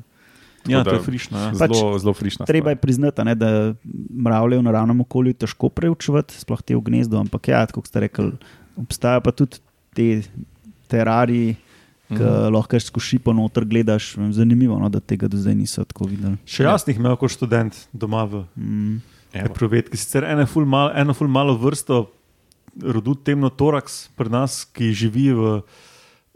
Ja, 0.65 0.79
da- 0.79 0.83
to 0.87 0.95
je 0.95 1.03
frišno. 1.03 1.37
Ja. 1.37 1.51
Pač 1.51 1.69
Zelo, 1.71 1.93
zelo 1.99 2.13
frišna. 2.13 2.41
Treba 2.43 2.69
je 2.69 2.75
priznati, 2.77 3.21
a 3.21 3.23
ne, 3.23 3.35
da 3.35 3.75
mravlje 4.11 4.57
v 4.57 4.63
naravnem 4.63 4.97
okolju 4.99 5.33
težko 5.35 5.69
preučevati, 5.69 6.33
sploh 6.33 6.57
te 6.59 6.73
v 6.73 6.81
gnezdu. 6.81 7.19
Ampak 7.19 7.47
ja, 7.47 7.61
kot 7.67 7.85
ste 7.85 7.99
rekli, 8.01 8.31
obstajajo 8.75 9.21
pa 9.21 9.31
tudi 9.31 9.61
te 9.93 10.23
terariji, 10.87 11.55
mm 12.09 12.17
-hmm. 12.17 12.51
lahko 12.53 12.79
skuši 12.79 13.19
po 13.19 13.33
noter 13.33 13.65
gledaš. 13.65 14.15
Zanimivo, 14.31 14.79
no, 14.79 14.89
da 14.89 14.99
tega 14.99 15.27
do 15.27 15.37
zdaj 15.37 15.55
niso 15.55 15.83
tako 15.83 16.05
videli. 16.05 16.37
Še 16.45 16.63
jaz 16.63 16.87
jih 16.87 16.97
imel 16.97 17.15
kot 17.15 17.31
študent 17.31 17.87
doma 17.93 18.23
v 18.23 18.43
Mm. 18.55 19.01
Evo. 19.33 19.53
Provedki. 19.53 19.97
Sicer 19.97 20.23
eno 20.23 20.45
ful, 20.45 20.65
mal, 20.65 20.91
eno 20.95 21.13
ful 21.13 21.27
malo 21.27 21.57
vrsto 21.57 22.05
rodu 22.81 23.15
temno 23.15 23.49
toraks 23.49 24.07
pri 24.15 24.29
nas, 24.29 24.63
ki 24.65 24.93
živi 24.93 25.33
v. 25.33 25.61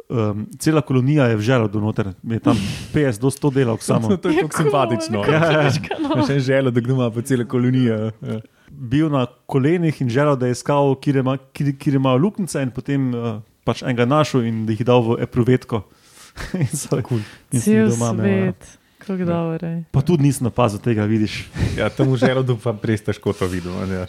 Um, 0.10 0.48
cela 0.58 0.82
kolonija 0.82 1.28
je 1.30 1.36
v 1.38 1.42
želodu, 1.42 1.80
noter 1.80 2.08
je 2.24 2.40
tam 2.40 2.58
50 2.94 3.20
do 3.22 3.30
100 3.30 3.54
delavk 3.54 3.84
samo. 3.86 4.18
to 4.18 4.30
je 4.30 4.42
tako 4.42 4.58
simpatično. 4.58 5.22
Ja, 5.22 5.34
Ja, 5.34 5.52
ja. 5.52 5.70
Ja, 6.16 6.26
še 6.26 6.40
želo, 6.40 6.72
da 6.72 6.82
gremo 6.82 7.12
po 7.12 7.22
cele 7.22 7.46
kolonije. 7.46 8.12
Ja. 8.26 8.40
Bil 8.72 9.10
na 9.10 9.28
kolenih 9.46 10.02
in 10.02 10.10
želel, 10.10 10.36
da 10.36 10.50
je 10.50 10.58
iskal, 10.58 10.96
kjer 10.96 11.22
ima, 11.22 11.38
kjer, 11.54 11.76
kjer 11.78 11.96
ima 11.96 12.16
luknjice, 12.16 12.62
in 12.62 12.72
potem 12.72 13.14
uh, 13.14 13.38
pač 13.70 13.86
enega 13.86 14.10
našel 14.10 14.50
in 14.50 14.66
jih 14.66 14.82
je 14.82 14.88
dal 14.88 15.06
v 15.06 15.20
eprovetko. 15.22 15.84
so, 16.74 16.98
Cool. 17.06 17.22
Cel 17.54 17.90
doma 17.90 18.12
ja. 18.12 18.18
svet, 18.18 18.62
kako 19.06 19.26
dobro. 19.26 19.70
Pa 19.94 20.02
tudi 20.02 20.26
nisem 20.26 20.50
opazil 20.50 20.82
tega, 20.82 21.06
vidiš. 21.06 21.46
Ja, 21.78 21.90
tam 21.90 22.10
v 22.14 22.18
želo, 22.18 22.44
pa 22.58 22.74
res 22.84 23.04
težko 23.04 23.34
to 23.34 23.46
vidimo. 23.46 23.82
Ja, 23.86 24.06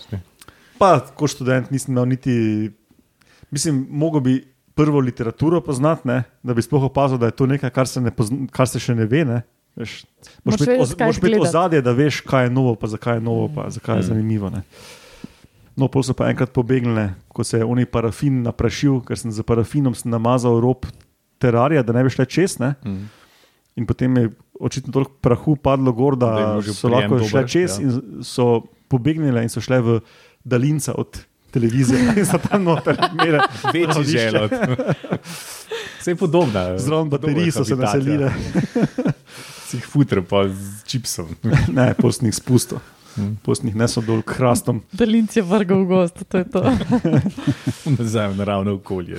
Pa 0.81 0.97
kot 1.13 1.35
študent 1.35 1.69
nisem 1.69 1.93
imel 1.93 2.07
niti, 2.09 2.35
mislim, 3.51 3.85
mogo 3.91 4.21
bi 4.21 4.41
prvo 4.75 5.01
literaturo 5.01 5.61
poznati, 5.61 6.09
ne, 6.09 6.23
da 6.43 6.55
bi 6.55 6.63
sploh 6.63 6.87
opazil, 6.89 7.19
da 7.21 7.29
je 7.29 7.37
to 7.37 7.45
nekaj, 7.47 7.69
kar 7.71 7.85
se, 7.85 8.01
ne 8.01 8.09
pozna, 8.11 8.47
kar 8.49 8.65
se 8.65 8.81
še 8.81 8.95
ne 8.95 9.05
ve. 9.05 9.25
Ne. 9.29 9.43
Veš, 9.77 10.05
imeti 10.45 11.21
gledati. 11.21 11.43
ozadje, 11.43 11.83
da 11.83 11.93
veš, 11.93 12.21
kaj 12.21 12.49
je 12.49 12.51
novo, 12.51 12.73
pa 12.75 12.89
zakaj 12.89 13.19
je 13.19 13.23
novo, 13.23 13.49
pa 13.49 13.69
zakaj 13.71 13.97
je 13.97 14.01
Mm. 14.01 14.09
zanimivo. 14.09 14.51
Ne. 14.51 14.63
No, 15.81 15.89
pol 15.89 16.05
so 16.05 16.13
pa 16.13 16.29
enkrat 16.29 16.53
pobegnile, 16.53 17.15
ko 17.33 17.45
se 17.47 17.63
je 17.63 17.65
oni 17.65 17.87
parafin 17.89 18.43
naprašil, 18.45 18.99
ker 19.01 19.17
sem 19.17 19.33
za 19.33 19.41
parafinom 19.47 19.95
sem 19.97 20.13
namazal 20.13 20.59
rob 20.61 20.85
terarija, 21.41 21.81
da 21.83 21.95
ne 21.97 22.05
bi 22.05 22.13
šle 22.13 22.27
čez. 22.29 22.59
Ne. 22.61 22.75
Mm. 22.85 23.07
In 23.81 23.87
potem 23.89 24.17
je 24.19 24.27
očitno 24.61 24.93
toliko 24.93 25.15
prahu 25.25 25.55
padlo 25.57 25.93
gor, 25.97 26.19
Da 26.21 26.61
so 26.61 26.91
lahko 26.93 27.17
dober, 27.17 27.29
šle 27.31 27.43
čez, 27.49 27.79
ja. 27.79 27.87
ja. 27.87 27.97
in 27.97 28.25
so 28.27 28.61
pobegnile 28.93 29.41
in 29.43 29.49
so 29.49 29.63
šle 29.65 29.79
v 29.81 29.97
daljinca 30.45 30.93
od 31.01 31.23
televizije, 31.51 32.13
in 32.21 32.27
so 32.29 32.37
tam 32.39 32.69
noter, 32.69 32.99
imele 33.15 33.41
Večji 33.73 33.87
mravljišče. 33.87 34.19
želo. 34.19 34.49
Vse 36.01 36.11
je 36.13 36.17
podobno. 36.17 36.67
Zraven 36.79 37.09
baterij 37.09 37.51
so 37.57 37.65
se 37.65 37.77
naselile, 37.77 38.31
Si 39.71 39.79
jih 39.79 39.87
futre 39.87 40.21
pa 40.23 40.45
z 40.51 40.85
čipsom. 40.85 41.29
ne, 41.73 41.95
postnih 41.95 42.35
spustov, 42.35 42.81
Mm. 43.17 43.37
postnih 43.43 43.75
nesel 43.75 44.03
dol 44.07 44.23
k 44.23 44.39
hrastom. 44.39 44.83
Dalinc 44.93 45.37
je 45.37 45.43
vrgal 45.43 45.83
v 45.83 45.87
gost, 45.87 46.23
to 46.29 46.39
je 46.39 46.45
to. 46.45 46.63
Nazaj 47.99 48.29
v 48.29 48.37
naravno 48.37 48.75
okolje. 48.75 49.19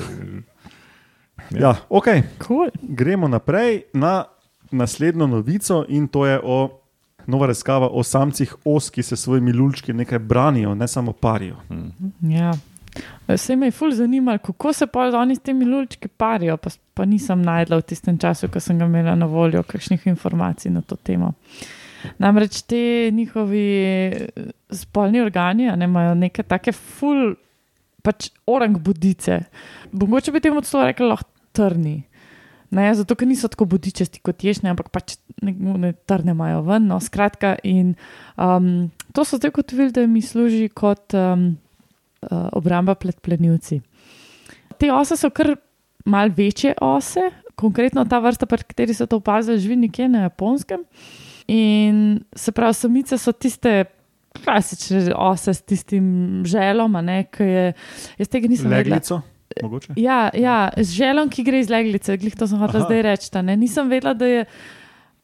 Ja, 1.51 1.75
ok, 1.89 2.07
Cool. 2.48 2.69
gremo 2.81 3.27
naprej 3.27 3.83
na 3.93 4.24
naslednjo 4.71 5.27
novico 5.27 5.86
in 5.89 6.07
to 6.07 6.25
je 6.25 6.39
o. 6.43 6.77
Nova 7.27 7.45
raziskava 7.45 7.86
o 7.91 8.03
samcih 8.03 8.55
os, 8.65 8.89
ki 8.89 9.03
se 9.03 9.15
s 9.15 9.21
svojimi 9.24 9.53
lulčki 9.53 9.93
nekaj 9.93 10.19
branijo, 10.19 10.75
ne 10.75 10.88
samo 10.88 11.13
parijo. 11.13 11.55
Ja. 12.21 12.51
Vse 13.27 13.55
me 13.55 13.67
je 13.67 13.71
ful 13.71 13.91
zanimalo, 13.91 14.38
kako 14.38 14.74
se 14.74 14.88
pa 14.88 15.00
oni 15.00 15.36
s 15.36 15.39
temi 15.39 15.65
lulčki 15.65 16.07
parijo, 16.07 16.57
pa, 16.57 16.69
pa 16.93 17.05
nisem 17.05 17.41
najdla 17.41 17.77
v 17.77 17.81
tistem 17.81 18.17
času, 18.17 18.48
ko 18.48 18.60
sem 18.60 18.79
ga 18.79 18.86
imela 18.86 19.15
na 19.15 19.25
voljo 19.25 19.63
kakšnih 19.63 20.07
informacij 20.07 20.71
na 20.71 20.81
to 20.81 20.95
temo. 20.95 21.33
Namreč 22.22 22.62
te 22.70 23.12
njihovi 23.13 23.65
eh, 23.84 24.51
spolni 24.72 25.22
organi 25.22 25.70
ne, 25.75 25.86
imajo 25.86 26.15
neke 26.15 26.43
take 26.43 26.74
ful, 26.75 27.36
pač 28.01 28.31
orang 28.50 28.79
budice. 28.81 29.43
Mogoče 29.91 30.34
bi 30.34 30.41
temu 30.41 30.63
celo 30.65 30.88
rekla 30.88 31.13
lahko 31.13 31.29
trni. 31.55 32.01
Ne, 32.72 32.86
zato, 32.96 33.17
ker 33.20 33.27
niso 33.27 33.50
tako 33.51 33.65
budičasti 33.74 34.22
kot 34.24 34.46
ješnje, 34.48 34.72
ampak 34.72 34.93
pač 34.96 35.17
ne, 35.43 35.51
ne 35.51 35.91
trne 36.08 36.31
imajo 36.31 36.62
ven. 36.70 36.86
No, 36.88 37.01
skratka, 37.03 37.58
in 37.67 37.98
um, 38.39 38.88
to 39.12 39.25
so 39.27 39.39
zdaj 39.41 39.51
ugotovili, 39.51 39.91
da 39.91 40.05
mi 40.08 40.24
služi 40.24 40.70
kot 40.72 41.12
um, 41.20 41.50
uh, 42.24 42.48
obramba 42.55 42.96
pred 42.96 43.20
plenilci. 43.20 43.81
Te 44.79 44.88
ose 44.96 45.20
so 45.20 45.29
kar 45.36 45.58
mal 46.08 46.31
večje 46.31 46.77
ose, 46.81 47.27
konkretno 47.60 48.05
ta 48.08 48.22
vrsta, 48.24 48.48
pri 48.48 48.63
kateri 48.63 48.96
so 48.96 49.05
to 49.05 49.20
opazili, 49.20 49.60
živi 49.60 49.75
nekje 49.84 50.08
na 50.10 50.24
japonskem. 50.29 50.88
In 51.51 52.22
se 52.36 52.53
pravi, 52.55 52.77
samice 52.77 53.17
so 53.20 53.34
tiste 53.36 53.84
klasične 54.43 55.12
ose 55.20 55.53
s 55.53 55.62
tistim 55.67 56.05
želom, 56.48 56.96
ne, 57.03 57.25
ki 57.27 57.43
je. 57.43 57.65
Jaz 58.22 58.29
tega 58.31 58.48
nisem 58.48 58.70
vedela. 58.72 58.96
Leglico, 58.96 59.17
mogoče. 59.63 59.93
Ja, 60.00 60.29
ja, 60.34 60.70
z 60.77 60.96
želom, 60.96 61.27
ki 61.29 61.43
gre 61.43 61.60
iz 61.60 61.67
leglice, 61.70 62.15
glih 62.17 62.38
to 62.39 62.48
sem 62.48 62.62
hotela 62.62 62.86
Aha. 62.86 62.88
zdaj 62.88 63.01
reči. 63.03 63.31
Nisem 63.60 63.91
vedela, 63.91 64.13
da 64.15 64.29
je 64.29 64.46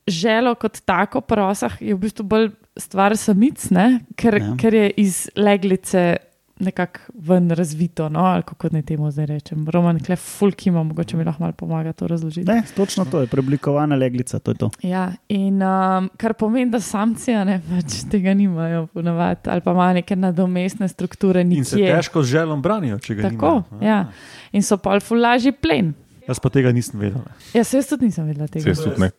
želo 0.07 0.55
kot 0.55 0.81
tako 0.87 1.21
pri 1.21 1.41
osah 1.47 1.73
je 1.83 1.95
v 1.95 1.99
bistvu 1.99 2.23
bolj 2.23 2.49
stvar 2.79 3.15
samic, 3.19 3.69
ne? 3.75 4.01
ker, 4.15 4.37
Ja. 4.39 4.45
ja. 4.45 4.55
ker 4.59 4.73
je 4.73 4.91
iz 5.03 5.29
leglice 5.35 6.17
nekako 6.59 6.99
ven 7.13 7.51
razvito. 7.51 8.09
No? 8.09 8.19
Ali 8.19 8.43
kako 8.43 8.69
naj 8.71 8.81
temu 8.81 9.11
zdaj 9.11 9.25
rečem. 9.25 9.67
Roman, 9.69 9.99
klef, 9.99 10.21
fulkima, 10.39 10.83
mogoče 10.83 11.17
mi 11.17 11.23
lahko 11.23 11.43
malo 11.43 11.53
pomaga 11.53 11.93
to 11.93 12.07
razložiti. 12.07 12.47
Ne, 12.47 12.63
točno 12.75 13.05
to 13.05 13.21
je 13.21 13.27
preoblikovana 13.27 13.95
leglica. 13.95 14.39
To 14.39 14.51
je 14.51 14.57
to. 14.57 14.69
Ja, 14.83 15.11
in 15.29 15.61
um, 15.63 16.09
kar 16.17 16.33
pomeni, 16.33 16.71
da 16.71 16.79
samci 16.79 17.31
ne, 17.33 17.61
pač 17.69 18.01
tega 18.11 18.33
nimajo, 18.33 18.87
ponavadi, 18.93 19.49
ali 19.49 19.61
pa 19.61 19.71
imajo 19.71 19.93
neke 19.93 20.15
nadomestne 20.15 20.87
strukture, 20.87 21.41
In 21.41 21.65
se 21.65 21.77
težko 21.77 22.23
z 22.23 22.27
želom 22.27 22.61
branijo, 22.61 22.99
če 22.99 23.15
ga 23.15 23.29
Tako, 23.29 23.63
nimajo. 23.71 23.85
ja. 23.87 24.05
In 24.51 24.63
so 24.63 24.77
pa 24.77 24.99
fulaži 24.99 25.51
plen. 25.51 25.93
Jaz 26.27 26.39
pa 26.39 26.49
tega 26.49 26.71
nisem 26.71 26.99
vedel. 26.99 27.21
ne. 27.23 27.31
Ja, 27.53 27.63
se 27.63 27.77
jaz 27.77 27.87
tudi 27.87 28.05
nisem 28.05 28.25
vedela 28.27 28.47
tega. 28.47 28.75
Se 28.75 28.83
tudi 28.83 29.01
ne. 29.01 29.11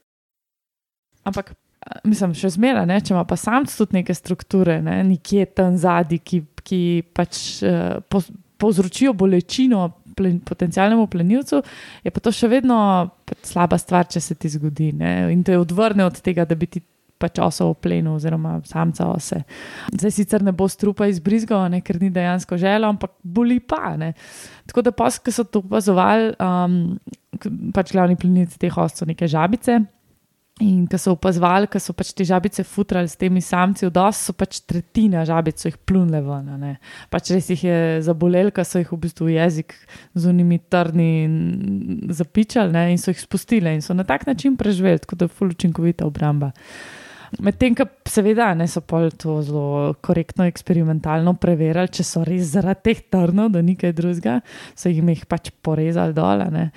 Ampak, 1.25 1.55
mislim, 2.09 2.35
še 2.37 2.51
zmeraj, 2.57 2.87
ne, 2.89 3.01
če 3.05 3.15
ima 3.15 3.25
pa 3.29 3.37
samc 3.37 3.73
tudi 3.77 3.99
neke 4.01 4.15
strukture, 4.17 4.79
ne, 4.85 5.01
nekje 5.05 5.47
tam 5.59 5.77
zadnji, 5.81 6.19
ki, 6.19 6.43
ki 6.69 6.83
pač 7.17 7.63
uh, 7.65 7.99
po, 8.09 8.23
povzročijo 8.59 9.15
bolečino 9.17 9.87
plen, 10.19 10.41
potencialnemu 10.45 11.07
plenilcu, 11.07 11.63
je 12.05 12.13
pa 12.13 12.23
to 12.23 12.35
še 12.35 12.51
vedno 12.51 12.77
pač 13.29 13.51
slaba 13.53 13.79
stvar, 13.81 14.09
če 14.11 14.23
se 14.23 14.37
ti 14.39 14.51
zgodi. 14.53 14.93
Ne, 14.99 15.13
in 15.33 15.45
te 15.47 15.59
odvrne 15.59 16.09
od 16.09 16.19
tega, 16.25 16.47
da 16.49 16.59
bi 16.59 16.71
ti 16.71 16.83
pač 17.19 17.41
oso 17.43 17.73
v 17.73 17.79
plenu, 17.83 18.15
oziroma 18.19 18.59
samca 18.67 19.09
ose. 19.11 19.41
Zdaj 19.91 20.15
sicer 20.15 20.45
ne 20.47 20.55
bo 20.55 20.69
strupa 20.71 21.09
izbrizgal, 21.11 21.67
ne, 21.73 21.83
ker 21.83 21.99
ni 22.03 22.13
dejansko 22.15 22.59
želo, 22.61 22.93
ampak 22.95 23.17
boli 23.23 23.59
pa. 23.59 23.97
Ne. 23.99 24.13
Tako 24.71 24.87
da, 24.87 24.95
pa, 24.95 25.11
ko 25.11 25.35
so 25.35 25.47
to 25.47 25.65
opazovali, 25.67 26.31
um, 26.39 26.99
pač 27.75 27.95
glavni 27.95 28.19
plenilci 28.19 28.61
teh 28.63 28.79
os 28.79 28.95
so 28.95 29.09
neke 29.09 29.27
žabice. 29.31 29.81
In 30.61 30.89
ko 30.91 30.99
so 30.99 31.13
opazovali, 31.15 31.69
da 31.71 31.79
so 31.79 31.95
pač 31.95 32.11
te 32.19 32.25
žabice 32.27 32.65
futrali 32.67 33.07
s 33.07 33.15
temi 33.17 33.39
samci 33.45 33.87
v 33.87 33.93
dos, 33.95 34.19
so 34.27 34.35
pač 34.35 34.59
tretjina 34.67 35.23
žabic 35.29 35.63
jih 35.63 35.77
plunile 35.87 36.19
ven. 36.25 36.65
Pač 37.13 37.31
res 37.31 37.51
jih 37.53 37.63
je 37.63 37.79
zabolel, 38.03 38.51
ker 38.51 38.67
so 38.67 38.83
jih 38.83 38.91
v 38.91 38.99
bistvu 39.05 39.31
jezik 39.37 39.77
z 40.19 40.27
unimi 40.27 40.59
trni 40.59 42.11
zapičali 42.11 42.75
ne, 42.75 42.89
in 42.91 42.99
so 42.99 43.15
jih 43.15 43.23
spustili 43.23 43.77
in 43.79 43.85
so 43.87 43.95
na 43.95 44.03
tak 44.09 44.27
način 44.27 44.57
preživeli, 44.59 44.99
tako 45.05 45.21
da 45.21 45.29
je 45.29 45.37
ful 45.39 45.55
učinkovita 45.55 46.07
obramba. 46.07 46.51
Medtem, 47.45 47.75
ko 47.77 47.85
seveda 48.09 48.49
ne 48.57 48.65
so 48.71 48.81
pol 48.81 49.11
to 49.13 49.39
zelo 49.45 49.93
korektno, 50.05 50.47
eksperimentalno 50.49 51.35
preverjali, 51.41 51.93
če 51.93 52.07
so 52.07 52.23
res 52.25 52.55
zaradi 52.55 52.89
teh 52.89 53.03
trnov, 53.13 53.53
da 53.53 53.63
ni 53.65 53.77
kaj 53.79 53.93
drugega, 53.99 54.39
so 54.79 54.89
jim 54.89 55.13
jih 55.13 55.27
pač 55.29 55.53
porezali 55.65 56.17
dol. 56.17 56.47
Ne? 56.55 56.71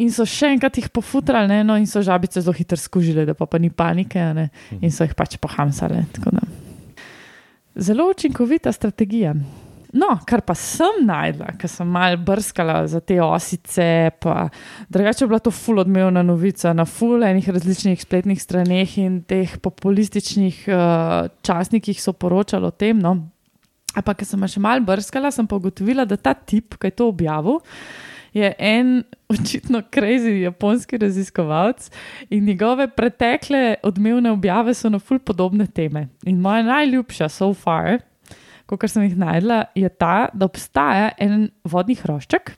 In 0.00 0.10
so 0.14 0.24
še 0.28 0.54
enkrat 0.56 0.80
jih 0.80 0.88
pofutrali, 0.94 1.50
ne? 1.52 1.60
no, 1.68 1.76
in 1.76 1.86
so 1.90 2.02
žabice 2.04 2.40
zelo 2.40 2.56
hitro 2.56 2.80
skužile, 2.80 3.26
da 3.28 3.36
pa, 3.36 3.46
pa 3.50 3.60
ni 3.60 3.68
panike, 3.68 4.24
ne? 4.38 4.48
in 4.80 4.94
so 4.94 5.04
jih 5.04 5.16
pač 5.18 5.36
pohamsale. 5.42 6.06
Zelo 7.78 8.08
učinkovita 8.10 8.72
strategija. 8.72 9.36
No, 9.96 10.10
kar 10.28 10.42
pa 10.44 10.52
sem 10.58 11.00
najdla, 11.08 11.54
ker 11.56 11.70
sem 11.72 11.88
malo 11.88 12.18
brskala 12.20 12.82
za 12.90 13.00
te 13.00 13.16
osice, 13.24 14.10
pa 14.20 14.50
drugače 14.92 15.24
je 15.24 15.28
bila 15.30 15.40
to 15.40 15.52
ful 15.54 15.80
odmevna 15.80 16.20
novica 16.22 16.74
na 16.76 16.84
ful 16.84 17.24
enih 17.24 17.48
različnih 17.48 18.02
spletnih 18.02 18.42
straneh 18.42 18.98
in 19.00 19.22
teh 19.24 19.56
populističnih 19.64 20.60
uh, 20.68 21.30
časnikih 21.40 22.02
so 22.02 22.12
poročali 22.12 22.68
o 22.68 22.70
tem. 22.70 23.00
No. 23.00 23.16
Ampak, 23.96 24.20
ker 24.20 24.28
sem 24.28 24.44
še 24.44 24.60
malo 24.60 24.84
brskala, 24.84 25.32
sem 25.32 25.48
pa 25.48 25.56
ugotovila, 25.56 26.04
da 26.04 26.20
ta 26.20 26.36
tip, 26.36 26.76
ki 26.76 26.90
je 26.90 26.96
to 27.00 27.08
objavil, 27.08 27.62
je 28.36 28.52
en 28.60 29.00
očitno 29.32 29.80
crazy 29.88 30.42
japonski 30.42 31.00
raziskovalec 31.00 31.88
in 32.28 32.44
njegove 32.44 32.90
pretekle 32.92 33.80
odmevne 33.82 34.30
objave 34.36 34.74
so 34.76 34.92
na 34.92 35.00
ful 35.00 35.18
podobne 35.18 35.66
teme. 35.66 36.10
In 36.28 36.44
moja 36.44 36.62
najljubša 36.62 37.28
so 37.32 37.54
far, 37.56 38.02
kot 38.76 38.90
sem 38.92 39.06
jih 39.06 39.16
najdla, 39.16 39.62
je 39.78 39.88
ta, 39.88 40.28
da 40.34 40.48
obstaja 40.50 41.12
en 41.16 41.48
vodni 41.64 41.96
hrošček. 41.96 42.52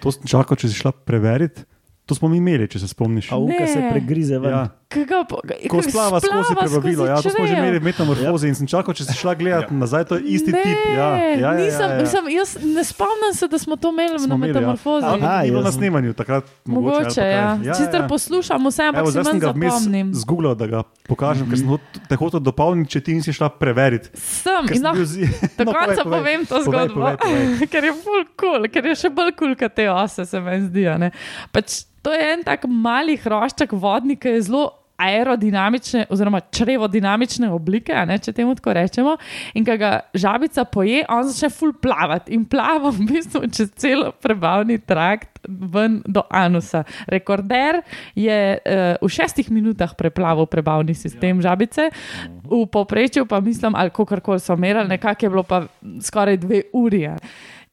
To 0.00 0.12
sem 0.14 0.24
čakal, 0.30 0.56
če 0.56 0.70
si 0.70 0.80
šla 0.80 0.94
preveriti. 1.04 1.66
To 2.08 2.16
smo 2.16 2.30
mi 2.32 2.40
imeli, 2.40 2.66
če 2.70 2.80
se 2.82 2.88
spomniš. 2.90 3.28
Avka 3.36 3.66
se 3.68 3.82
pregrize 3.92 4.40
ven. 4.40 4.54
Ja. 4.56 4.62
Ga 4.90 5.22
Ko 5.70 5.78
splava 5.80 6.18
skozi 6.18 6.50
prebavilo, 6.52 7.06
ja, 7.06 7.22
to 7.22 7.30
smo 7.30 7.46
že 7.46 7.54
imeli 7.54 7.78
v 7.78 7.84
metamorfozi 7.84 8.48
in 8.48 8.56
sem 8.56 8.66
čakal, 8.66 8.90
če 8.90 9.04
si 9.04 9.14
šla 9.14 9.34
gledati 9.34 9.70
nazaj, 9.70 10.02
to 10.04 10.18
je 10.18 10.34
isti 10.34 10.50
ne, 10.50 10.58
tip. 10.60 10.78
Ja, 10.90 11.08
ja, 11.14 11.28
ja, 11.36 11.50
nisem, 11.54 11.78
ja, 11.80 11.88
ja. 11.88 12.00
Mislim, 12.00 12.24
jaz 12.28 12.50
ne 12.58 12.82
spomnim 12.82 13.30
se, 13.30 13.46
da 13.46 13.54
smo 13.56 13.76
to 13.76 13.88
imeli 13.88 14.18
Smo 14.18 14.26
na 14.28 14.34
ja. 14.36 14.40
metamorfozi. 14.42 15.06
A, 15.06 15.14
Aha, 15.14 15.36
ni 15.38 15.50
bilo 15.50 15.62
na 15.62 15.70
snemanju 15.70 16.10
takrat. 16.12 16.42
Mogoče, 16.66 17.06
kaj. 17.16 17.30
ja. 17.30 17.54
ja, 17.62 17.74
Sicer 17.76 18.00
ja. 18.00 18.08
poslušam 18.08 18.66
vse, 18.66 18.82
ampak 18.84 19.00
Evo, 19.00 19.12
sem 19.12 19.22
manj 19.24 19.38
ga 19.38 19.52
vmes 19.52 19.72
zapomnim. 19.72 20.06
zgooglal, 20.12 20.54
da 20.56 20.66
ga 20.66 20.80
pokažem, 21.06 21.46
ker 21.46 21.56
sem 21.56 21.68
hot- 21.68 22.00
te 22.04 22.14
hotel 22.16 22.40
dopolniti, 22.40 22.90
če 22.90 23.00
ti 23.00 23.14
nisi 23.14 23.30
šla 23.30 23.48
preveriti. 23.52 24.10
Sem 24.16 24.66
in 24.66 24.74
sem 24.74 24.82
lahko 24.82 25.06
zi- 25.06 25.30
do 25.54 25.64
No, 25.64 25.72
konca 25.76 26.02
povej, 26.02 26.10
povem 26.10 26.40
to 26.42 26.54
povej, 26.56 26.66
zgodbo, 26.66 26.98
povej, 26.98 27.16
povej. 27.16 27.46
ker 27.72 27.82
je 27.84 27.94
full 27.94 28.24
cool, 28.34 28.66
ker 28.66 28.82
je 28.84 28.94
še 28.96 29.10
bolj 29.10 29.32
kul, 29.32 29.54
cool, 29.54 29.56
kot 29.56 29.70
te 29.72 29.86
ose, 29.86 30.26
se 30.26 30.40
meni 30.40 30.66
zdi. 30.66 30.82
a 30.84 30.98
ne. 30.98 31.14
Pač, 31.48 31.86
to 32.02 32.10
je 32.10 32.26
en 32.32 32.42
tak 32.42 32.66
mali 32.66 33.14
hrošček 33.14 33.70
vodnik, 33.72 34.18
ki 34.26 34.34
je 34.34 34.42
zelo. 34.50 34.66
Aerodinamične, 35.00 36.04
oziroma 36.12 36.42
črevodinamične 36.52 37.50
oblike, 37.52 37.96
ne, 38.06 38.18
če 38.20 38.34
temu 38.36 38.54
tako 38.58 38.74
rečemo. 38.76 39.16
In 39.56 39.64
ko 39.66 39.76
ga 39.80 39.92
žabica 40.14 40.66
poje, 40.68 41.02
on 41.08 41.24
začne 41.28 41.50
ful 41.54 41.72
plavati 41.72 42.34
in 42.36 42.44
plava 42.44 42.92
v 42.94 43.06
bistvu 43.08 43.48
čez 43.48 43.72
celo 43.80 44.12
prebavni 44.20 44.78
trakt 44.78 45.40
ven 45.48 46.00
do 46.06 46.24
anusa. 46.30 46.84
Rekorder 47.08 47.80
je 48.14 48.40
uh, 48.58 49.00
v 49.00 49.12
šestih 49.12 49.48
minutah 49.50 49.94
preplaval 49.96 50.46
prebavni 50.50 50.94
sistem 50.94 51.40
ja. 51.40 51.50
žabice, 51.50 51.88
v 52.44 52.64
povprečju 52.66 53.24
pa 53.26 53.40
mislim, 53.40 53.74
ali 53.74 53.90
kako 53.90 54.20
koli 54.20 54.40
so 54.40 54.56
merili, 54.56 54.88
nekako 54.88 55.26
je 55.26 55.30
bilo 55.30 55.42
pa 55.42 55.64
skoraj 56.00 56.36
dve 56.36 56.62
uri. 56.72 57.06
a. 57.06 57.16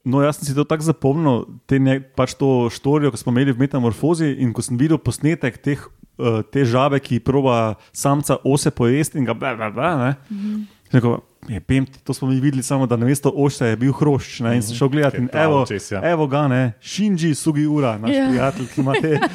No, 0.07 0.21
jaz 0.23 0.39
sem 0.39 0.47
si 0.47 0.55
to 0.55 0.63
tako 0.63 0.87
zapomnil, 0.87 1.41
te 1.67 1.81
ne, 1.83 1.99
pač 1.99 2.37
to 2.39 2.71
štorijo, 2.71 3.11
ki 3.11 3.19
smo 3.19 3.33
imeli 3.35 3.51
v 3.51 3.65
metamorfozi. 3.65 4.29
In 4.39 4.53
ko 4.55 4.63
sem 4.63 4.79
videl 4.79 5.01
posnetek 5.03 5.59
teh, 5.59 5.83
uh, 6.17 6.41
te 6.51 6.65
žabe, 6.65 6.99
ki 6.99 7.19
proba 7.19 7.75
samca 7.93 8.37
ose 8.43 8.71
pojesti 8.71 9.17
in 9.17 9.25
ga 9.25 9.33
bla, 9.33 9.55
bla, 9.55 9.69
bla, 9.71 9.93
ne. 10.05 10.15
Mhm. 10.31 10.65
Rekel, 10.91 11.17
je, 11.51 11.59
pem, 11.59 11.85
to 12.03 12.13
smo 12.13 12.29
mi 12.29 12.39
videli, 12.39 12.63
samo 12.63 12.85
da 12.87 12.95
na 12.95 13.05
mesto 13.05 13.31
ošta 13.35 13.65
je 13.67 13.75
bil 13.75 13.91
hrošč. 13.91 14.39
Ne, 14.39 14.55
in 14.55 14.61
sem 14.63 14.75
šel 14.75 14.89
gledati, 14.89 15.17
in 15.17 15.23
je 15.27 15.33
ta 15.35 15.43
evo, 15.43 15.61
očes, 15.61 15.91
ja. 15.91 16.01
evo 16.11 16.27
ga, 16.27 16.47
ne, 16.47 16.73
Shinji 16.81 17.35
Sugiura, 17.35 17.97
naš 17.97 18.11
Ja. 18.11 18.21
yeah. 18.21 18.29
prijatelj, 18.29 18.67
ki 18.75 18.81
ima 18.81 18.93
te. 19.01 19.19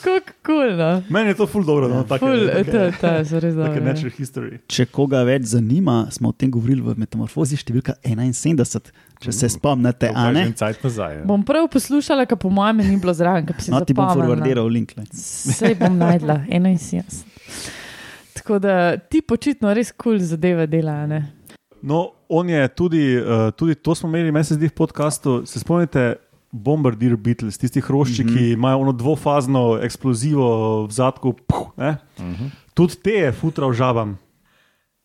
Kako 0.00 0.32
kul, 0.46 0.76
no. 0.76 1.02
Meni 1.08 1.28
je 1.28 1.34
to 1.34 1.46
ful 1.46 1.64
dobro, 1.64 1.88
no, 1.88 2.04
tako 2.08 2.28
je. 2.28 2.46
res 2.64 2.66
Tako 3.00 3.46
je 3.46 3.52
dobro. 3.52 3.74
ja. 3.74 3.80
natural 3.80 4.12
history. 4.18 4.58
Če 4.66 4.86
koga 4.86 5.22
več 5.28 5.50
zanima, 5.52 6.06
smo 6.10 6.28
o 6.28 6.32
tem 6.32 6.50
govorili 6.50 6.80
v 6.80 6.96
Metamorfozi 6.96 7.58
številka 7.60 7.98
71, 8.04 8.92
če 9.20 9.32
se 9.36 9.48
spomnite, 9.52 10.08
a 10.16 10.30
ne? 10.32 10.46
Nazaj. 10.82 11.18
Ja. 11.18 11.24
Bom 11.28 11.42
prav 11.46 11.68
poslušala, 11.72 12.24
ker 12.28 12.38
po 12.40 12.50
mojem 12.52 12.80
ni 12.88 12.96
bilo 13.00 13.12
zraven, 13.16 13.48
si 13.60 13.72
No, 13.72 13.82
ti 13.84 13.96
bom 13.96 14.08
forwardiral 14.08 14.70
link. 14.72 14.94
Vse 15.12 15.74
bom 15.80 15.98
najdla, 16.00 16.40
71. 16.48 17.20
Tako 18.40 18.58
da 18.62 18.96
ti 18.96 19.20
počitno 19.20 19.74
res 19.76 19.92
kul 19.92 20.16
cool 20.16 20.24
zadeve 20.24 20.66
dela. 20.70 21.02
a 21.04 21.06
Ne? 21.10 21.20
No, 21.82 22.10
on 22.28 22.48
je 22.48 22.68
tudi, 22.68 23.04
uh, 23.18 23.50
tudi 23.56 23.74
to 23.74 23.94
smo 23.94 24.08
imeli, 24.08 24.32
meni 24.32 24.44
se 24.44 24.56
zdi 24.56 24.68
v 24.68 24.76
podkastu. 24.76 25.42
Se 25.46 25.60
spomnite 25.60 26.14
Bombardier 26.50 27.16
Beatles, 27.16 27.58
tisti 27.58 27.80
hrošči, 27.80 28.24
mm 28.24 28.28
-hmm. 28.28 28.36
ki 28.36 28.50
imajo 28.52 28.78
ono 28.78 28.92
dvofazno 28.92 29.78
eksplozivo 29.82 30.86
v 30.86 30.90
zadku. 30.90 31.32
Puh, 31.32 31.68
uh 31.76 31.84
-huh. 31.84 32.50
Tudi 32.74 32.96
te 32.96 33.10
je 33.10 33.32
futral 33.32 33.72
žabam. 33.72 34.18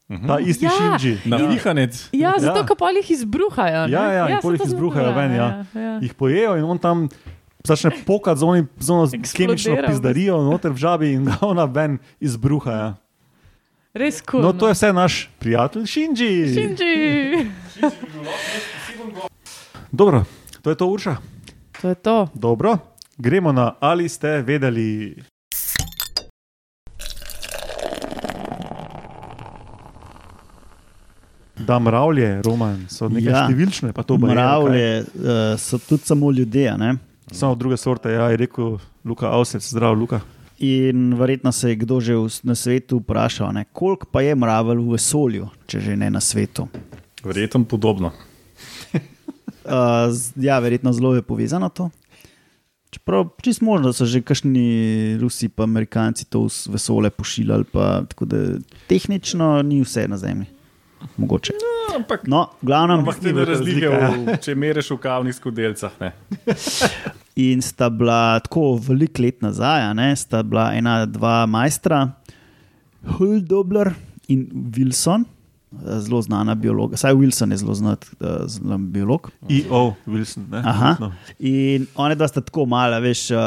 Uh 0.10 0.18
-huh. 0.18 0.28
Ta 0.28 0.40
isti 0.40 0.66
Ja. 0.66 0.72
ja. 0.72 1.00
Shinji. 1.00 1.18
Navihanec. 1.26 2.10
Ja, 2.12 2.34
zato 2.38 2.60
Ja. 2.60 2.66
ker 2.66 2.76
pa 2.78 2.90
jih 2.90 3.12
izbruhajo. 3.12 3.88
ne? 3.88 3.92
Ja, 3.94 4.12
ja, 4.12 4.28
saj 4.28 4.42
pol 4.42 4.52
jih 4.54 4.62
izbruhajo 4.66 5.12
ven, 5.14 5.32
ja. 5.32 5.66
ja. 5.74 6.00
Jih 6.02 6.14
pojejo 6.14 6.58
in 6.58 6.64
on 6.64 6.78
tam 6.78 7.10
začne 7.64 7.92
pokati 8.06 8.40
z 8.40 8.44
onim 8.44 8.68
z 8.80 8.90
ono 8.90 9.10
kemično 9.38 9.78
pizdarijo 9.88 10.44
noter 10.44 10.72
v 10.72 10.78
žabi 10.78 11.14
in 11.14 11.26
ga 11.26 11.38
ona 11.42 11.66
ven 11.66 11.98
izbruha. 12.20 12.72
Ja. 12.72 12.96
Res 13.94 14.22
kul. 14.22 14.42
No, 14.42 14.54
to 14.54 14.68
je 14.68 14.74
vse 14.74 14.94
naš 14.94 15.30
prijatelj 15.40 15.86
Shinji. 15.86 16.48
Shinji. 16.54 17.52
Dobro, 19.92 20.24
to 20.62 20.70
je 20.70 20.76
to 20.76 20.88
urša. 20.88 21.16
To 21.82 21.90
je 21.90 21.96
to. 21.96 22.28
Dobro, 22.34 22.78
gremo 23.18 23.52
na 23.52 23.74
ali 23.80 24.10
ste 24.10 24.42
vedeli. 24.42 25.16
Da 31.66 31.80
mravlje, 31.80 32.42
roman, 32.46 32.86
so 32.90 33.10
nekaj 33.10 33.32
ja. 33.32 33.44
Številčne, 33.48 33.90
pa 33.94 34.04
to 34.04 34.18
baje, 34.18 34.36
Mravlje 34.36 34.88
uh, 35.02 35.56
so 35.58 35.80
tudi 35.82 36.06
samo 36.06 36.32
ljudje, 36.32 36.70
a 36.70 36.78
ne? 36.78 36.92
Samo 37.32 37.56
druge 37.56 37.78
sorte, 37.78 38.12
ja, 38.14 38.30
je 38.30 38.38
rekel 38.38 38.78
Luka 39.04 39.32
Avsec, 39.34 39.66
zdrav 39.66 39.98
Luka. 39.98 40.22
In 40.60 41.16
verjetno 41.18 41.52
se 41.52 41.70
je 41.70 41.76
kdo 41.76 42.00
že 42.00 42.16
v- 42.16 42.30
na 42.44 42.56
svetu 42.56 43.02
vprašal, 43.02 43.52
ne, 43.52 43.66
koliko 43.74 44.06
pa 44.06 44.22
je 44.22 44.36
mravelj 44.36 44.80
v 44.80 44.94
vesolju, 44.94 45.50
če 45.68 45.80
že 45.80 45.96
ne 45.98 46.10
na 46.10 46.22
svetu. 46.22 46.70
Verjetno 47.24 47.66
podobno. 47.66 48.12
Uh, 49.66 50.14
ja, 50.38 50.60
verjetno 50.62 50.94
zelo 50.94 51.16
je 51.16 51.26
povezano 51.26 51.70
to. 51.74 51.90
Čeprav 52.94 53.34
čist 53.42 53.62
možno, 53.66 53.90
da 53.90 53.94
so 53.98 54.06
že 54.06 54.22
kakšni 54.22 55.18
Rusi 55.18 55.50
in 55.50 55.58
Amerikanci 55.58 56.30
to 56.30 56.46
v 56.46 56.54
vesolje 56.70 57.10
pošiljali, 57.10 57.66
pa, 57.74 58.06
tako 58.06 58.26
da 58.26 58.38
tehnično 58.88 59.62
ni 59.66 59.82
vse 59.82 60.08
na 60.08 60.18
Zemlji. 60.18 60.46
Mogoče. 61.18 61.54
No, 61.54 61.96
ampak 61.96 62.28
No, 62.28 62.48
glavno, 62.62 62.94
Ampak 62.94 63.22
ni 63.22 63.34
velika 63.34 63.52
razlike, 63.52 63.90
v, 63.90 64.38
če 64.42 64.56
meriš 64.56 64.92
v 64.92 64.98
kavnih 65.04 65.36
skodelsah. 65.36 65.92
Ne. 66.02 66.12
in 67.50 67.62
sta 67.62 67.90
bila 67.90 68.40
tako 68.44 68.76
veliko 68.88 69.24
let 69.24 69.42
nazaj, 69.44 69.90
a 69.90 69.94
ne, 69.94 70.10
sta 70.16 70.44
bila 70.44 70.72
ena, 70.76 71.04
dva 71.06 71.46
majstra, 71.46 72.08
Huldobler 73.18 73.94
in 74.34 74.48
Wilson, 74.76 75.26
zelo 76.02 76.22
znana 76.22 76.56
biologa. 76.56 76.98
Saj 76.98 77.14
Wilson 77.14 77.52
je 77.52 77.58
zelo 77.58 77.74
znan, 77.74 77.98
eh, 78.22 78.28
znan 78.48 78.92
biolog. 78.92 79.30
E.O. 79.50 79.94
Wilson. 80.06 80.50
Ne? 80.52 80.64
Aha. 80.66 80.96
No. 81.00 81.12
In 81.40 81.88
one 81.96 82.16
dva 82.16 82.28
sta 82.28 82.42
tako 82.42 82.66
mala, 82.66 83.00
veš. 83.04 83.30
Uh, 83.32 83.40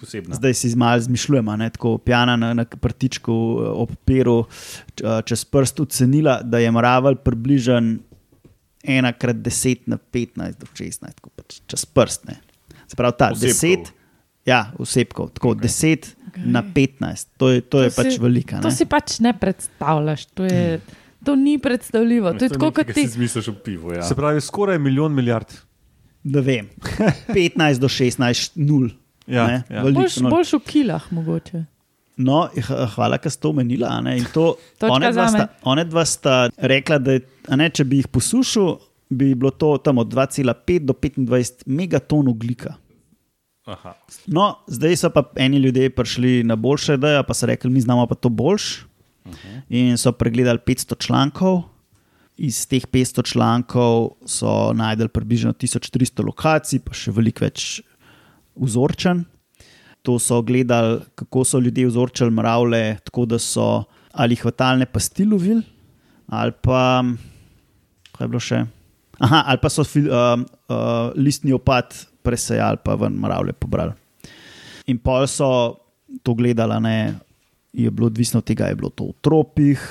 Posebna. 0.00 0.34
Zdaj 0.34 0.54
si 0.54 0.76
malo 0.76 0.98
izmišljujemo, 0.98 1.56
ne, 1.56 1.70
tako 1.70 1.98
pijana 1.98 2.36
na, 2.36 2.54
na 2.54 2.64
prtičku 2.64 3.32
eh, 3.32 3.68
ob 3.68 3.90
peru, 4.04 4.44
eh, 5.02 5.22
čez 5.24 5.44
prst 5.44 5.80
ocenila, 5.80 6.40
da 6.42 6.58
je 6.58 6.70
mravelj 6.72 7.16
približen 7.24 7.98
1 8.84 9.12
krat 9.18 9.36
10 9.36 9.78
na 9.86 9.98
15 10.12 10.58
do 10.60 10.66
16, 10.74 11.14
tako 11.14 11.30
pač 11.36 11.60
čez 11.66 11.84
prst. 11.84 12.24
Ne. 12.28 12.40
Se 12.88 12.96
pravi, 12.96 13.14
ta 13.18 13.30
Osebkov. 13.32 13.84
10, 13.84 13.90
ja, 14.46 14.72
osebkov, 14.78 15.30
tako 15.36 15.54
okay. 15.54 15.68
10 15.68 16.08
okay. 16.30 16.46
na 16.46 16.62
15, 16.62 17.26
to 17.36 17.50
je, 17.50 17.60
to 17.60 17.82
je 17.82 17.90
To 17.90 17.96
pač 18.02 18.12
si- 18.14 18.20
velika. 18.20 18.60
To 18.60 18.68
ne. 18.68 18.74
si 18.74 18.86
pač 18.88 19.18
ne 19.20 19.34
predstavljaš. 19.36 20.26
To, 20.34 20.44
je, 20.44 20.80
to 21.24 21.36
ni 21.36 21.58
predstavljivo. 21.58 22.32
To 22.32 22.44
je 22.44 22.48
tako, 22.48 22.72
kot 22.72 22.94
ti. 22.94 23.06
Zmisliš 23.06 23.48
v 23.52 23.58
pivu. 23.64 23.92
Ja. 23.94 24.02
Se 24.02 24.14
pravi, 24.14 24.40
skoraj 24.40 24.78
milijon 24.78 25.14
milijard. 25.14 25.52
Ne 26.24 26.40
vem, 26.40 26.68
15 27.36 27.78
do 27.80 27.88
16, 27.88 28.56
0. 28.56 28.90
Ja, 29.26 29.48
ja. 29.50 29.82
no. 30.20 30.30
boljš 30.30 30.52
v 30.52 30.60
kilah, 30.60 31.04
mogoče. 31.10 31.64
No, 32.16 32.48
h- 32.52 32.86
hvala, 32.94 33.16
ker 33.16 33.30
ste 33.30 33.40
to 33.40 33.48
omenili. 33.48 33.84
one 34.90 35.06
dva 35.10 35.24
sta- 35.28 35.48
One 35.64 35.84
dva 35.84 36.04
sta 36.04 36.34
rekla, 36.58 36.98
da 36.98 37.12
je, 37.12 37.20
ne, 37.50 37.70
če 37.70 37.84
bi 37.84 37.96
jih 37.96 38.08
poslušal, 38.08 38.76
bi 39.08 39.34
bilo 39.34 39.50
to 39.50 39.78
tam 39.78 39.98
od 39.98 40.08
2,5 40.08 40.78
do 40.80 40.92
25 40.92 41.64
megaton 41.66 42.28
oglika. 42.28 42.74
Aha. 43.66 43.94
No, 44.26 44.56
zdaj 44.66 44.96
so 44.96 45.10
pa 45.10 45.24
eni 45.36 45.58
ljudje 45.58 45.90
prišli 45.90 46.44
na 46.44 46.56
boljše 46.56 46.94
ideje, 46.94 47.22
pa 47.22 47.34
so 47.34 47.46
rekli, 47.46 47.70
mi 47.70 47.80
znamo 47.80 48.06
pa 48.06 48.14
to 48.14 48.28
boljš. 48.28 48.86
In 49.70 49.96
so 49.96 50.12
pregledali 50.12 50.58
500 50.58 50.98
člankov. 50.98 51.62
Iz 52.36 52.66
teh 52.66 52.82
500 52.82 53.22
člankov 53.22 54.10
so 54.24 54.72
najdel 54.72 55.08
približno 55.08 55.52
1300 55.52 56.24
lokacij, 56.24 56.80
pa 56.80 56.92
še 56.92 57.12
veliko 57.12 57.44
več 57.44 57.82
vzorčen. 58.60 59.24
To 60.06 60.16
so 60.18 60.40
gledali, 60.42 61.00
kako 61.14 61.44
so 61.44 61.58
ljudje 61.60 61.86
vzorčali 61.86 62.30
mravlje, 62.30 62.98
tako 63.04 63.26
da 63.26 63.38
so 63.38 63.84
ali 64.12 64.36
hvatalne 64.36 64.86
pasti 64.86 65.24
lovili, 65.24 65.62
ali 66.26 66.52
pa 66.62 67.02
kaj 68.16 68.24
je 68.24 68.28
bilo 68.28 68.40
še. 68.42 68.60
Aha, 69.20 69.44
ali 69.52 69.60
pa 69.60 69.68
so 69.72 69.84
fil, 69.84 70.08
uh, 70.08 70.40
uh, 70.72 71.12
listni 71.16 71.52
opad 71.52 71.92
presejali, 72.24 72.80
pa 72.84 72.96
ven 73.00 73.18
mravlje 73.20 73.56
pobrali. 73.60 73.92
In 74.88 74.98
pol 75.00 75.26
so 75.28 75.48
to 76.24 76.34
gledali, 76.34 76.80
ne, 76.84 76.96
je 77.72 77.90
bilo 77.92 78.08
odvisno 78.10 78.40
od 78.40 78.48
tega, 78.48 78.70
je 78.70 78.78
bilo 78.80 78.90
to 78.90 79.12
v 79.12 79.16
tropih, 79.22 79.84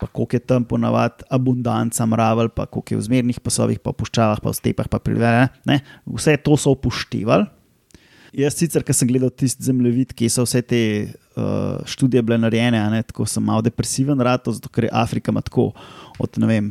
pa 0.00 0.08
koliko 0.08 0.36
je 0.36 0.40
tam 0.48 0.64
ponavadi 0.64 1.28
abundanca 1.30 2.06
mravelj, 2.08 2.50
pa 2.56 2.66
koliko 2.66 2.96
je 2.96 2.98
v 2.98 3.06
zmernih 3.06 3.40
pasovih, 3.44 3.78
pa 3.78 3.92
v 3.92 4.00
puščavah, 4.00 4.40
pa 4.40 4.50
v 4.50 4.56
stepah, 4.56 4.88
pa 4.88 4.98
pri 4.98 5.20
ne. 5.68 5.80
Vse 6.08 6.40
to 6.40 6.56
so 6.56 6.72
upoštevali. 6.72 7.59
Jaz 8.36 8.54
sicer, 8.54 8.84
ker 8.86 8.94
sem 8.94 9.08
gledal 9.10 9.32
tisti 9.34 9.64
zemljevid, 9.66 10.12
ki 10.14 10.28
so 10.30 10.44
vse 10.46 10.62
te 10.62 10.82
uh, 11.34 11.80
študije 11.90 12.22
bile 12.22 12.38
narejene, 12.38 12.82
ne, 12.92 13.02
tako 13.06 13.26
sem 13.26 13.42
malo 13.42 13.64
depresiven, 13.66 14.20
rato, 14.22 14.54
zato 14.54 14.70
ker 14.70 14.86
je 14.86 14.92
Afrika 14.94 15.32
ima 15.34 15.42
tako 15.42 15.70
od 16.22 16.38
vem, 16.46 16.70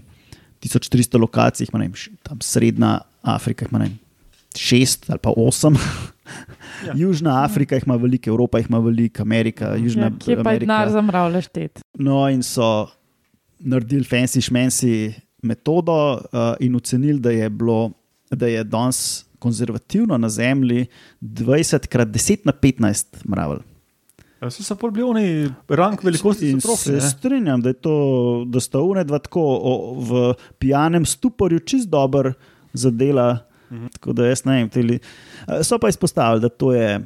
1400 0.64 1.20
lokacij, 1.20 1.68
ima, 1.68 1.84
vem, 1.84 1.98
tam 2.24 2.40
srednja 2.42 3.00
Afrika 3.22 3.68
ima 3.68 3.84
vem, 3.84 3.98
šest 4.56 5.10
ali 5.10 5.20
pa 5.24 5.36
osem. 5.38 5.76
Ja. 6.86 6.94
Južna 6.96 7.44
Afrika 7.44 7.76
jih 7.76 7.84
ima 7.88 7.96
veliko, 7.98 8.30
Evropa 8.30 8.60
jih 8.60 8.68
ima 8.70 8.78
veliko, 8.80 9.24
Amerika, 9.26 9.72
Južna 9.76 10.04
Ja, 10.04 10.12
kje 10.20 10.36
pa 10.44 10.52
je 10.54 10.60
denar 10.60 10.84
Amerika. 10.84 10.94
za 10.94 11.02
mravlje 11.02 11.42
štet? 11.42 11.80
No, 11.98 12.20
in 12.30 12.44
so 12.46 12.88
naredili 13.60 14.06
fancy 14.06 14.42
šmensi 14.46 15.14
metodo 15.42 16.14
uh, 16.14 16.54
in 16.60 16.76
ocenili, 16.76 17.20
da 17.20 17.32
je, 17.32 17.50
bilo, 17.50 17.92
da 18.32 18.48
je 18.48 18.64
danes 18.64 19.26
konzervativno 19.40 20.18
na 20.18 20.30
Zemlji 20.30 20.86
20 21.22 21.88
krat 21.88 22.08
10 22.08 22.46
na 22.46 22.54
15 22.54 23.24
mravelj. 23.26 23.64
Vsi 24.40 24.64
so 24.64 24.76
pol 24.80 24.92
bili 24.96 25.04
oni 25.04 25.26
rang 25.76 26.00
velikosti 26.04 26.50
In 26.50 26.62
otrok. 26.62 26.78
se 26.80 27.02
strinjam, 27.02 27.62
da, 27.62 27.74
to, 27.74 28.46
da 28.48 28.60
sta 28.64 28.80
une 28.80 29.04
dva 29.04 29.20
tako 29.20 29.42
o, 29.44 29.74
v 30.00 30.34
pijanem 30.60 31.06
stuporju 31.06 31.60
čist 31.60 31.90
dober 31.92 32.34
zadela. 32.74 33.46
Mhm. 33.72 33.88
Tako 33.98 34.14
da 34.14 34.30
jaz 34.30 34.46
ne 34.46 34.56
vem. 34.56 34.70
Teli, 34.70 35.00
so 35.64 35.78
pa 35.78 35.90
izpostavili, 35.90 36.42
da 36.42 36.50
to 36.50 36.72
je 36.74 37.02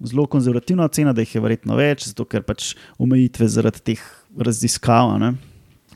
zelo 0.00 0.26
konzervativna 0.26 0.84
ocena, 0.84 1.12
da 1.12 1.20
jih 1.20 1.34
je 1.34 1.42
verjetno 1.42 1.76
več, 1.76 2.06
zato 2.12 2.24
ker 2.24 2.46
pač 2.46 2.74
omejitve 2.98 3.48
zaradi 3.48 3.82
teh 3.92 4.04
raziskav. 4.38 5.18
ne. 5.18 5.34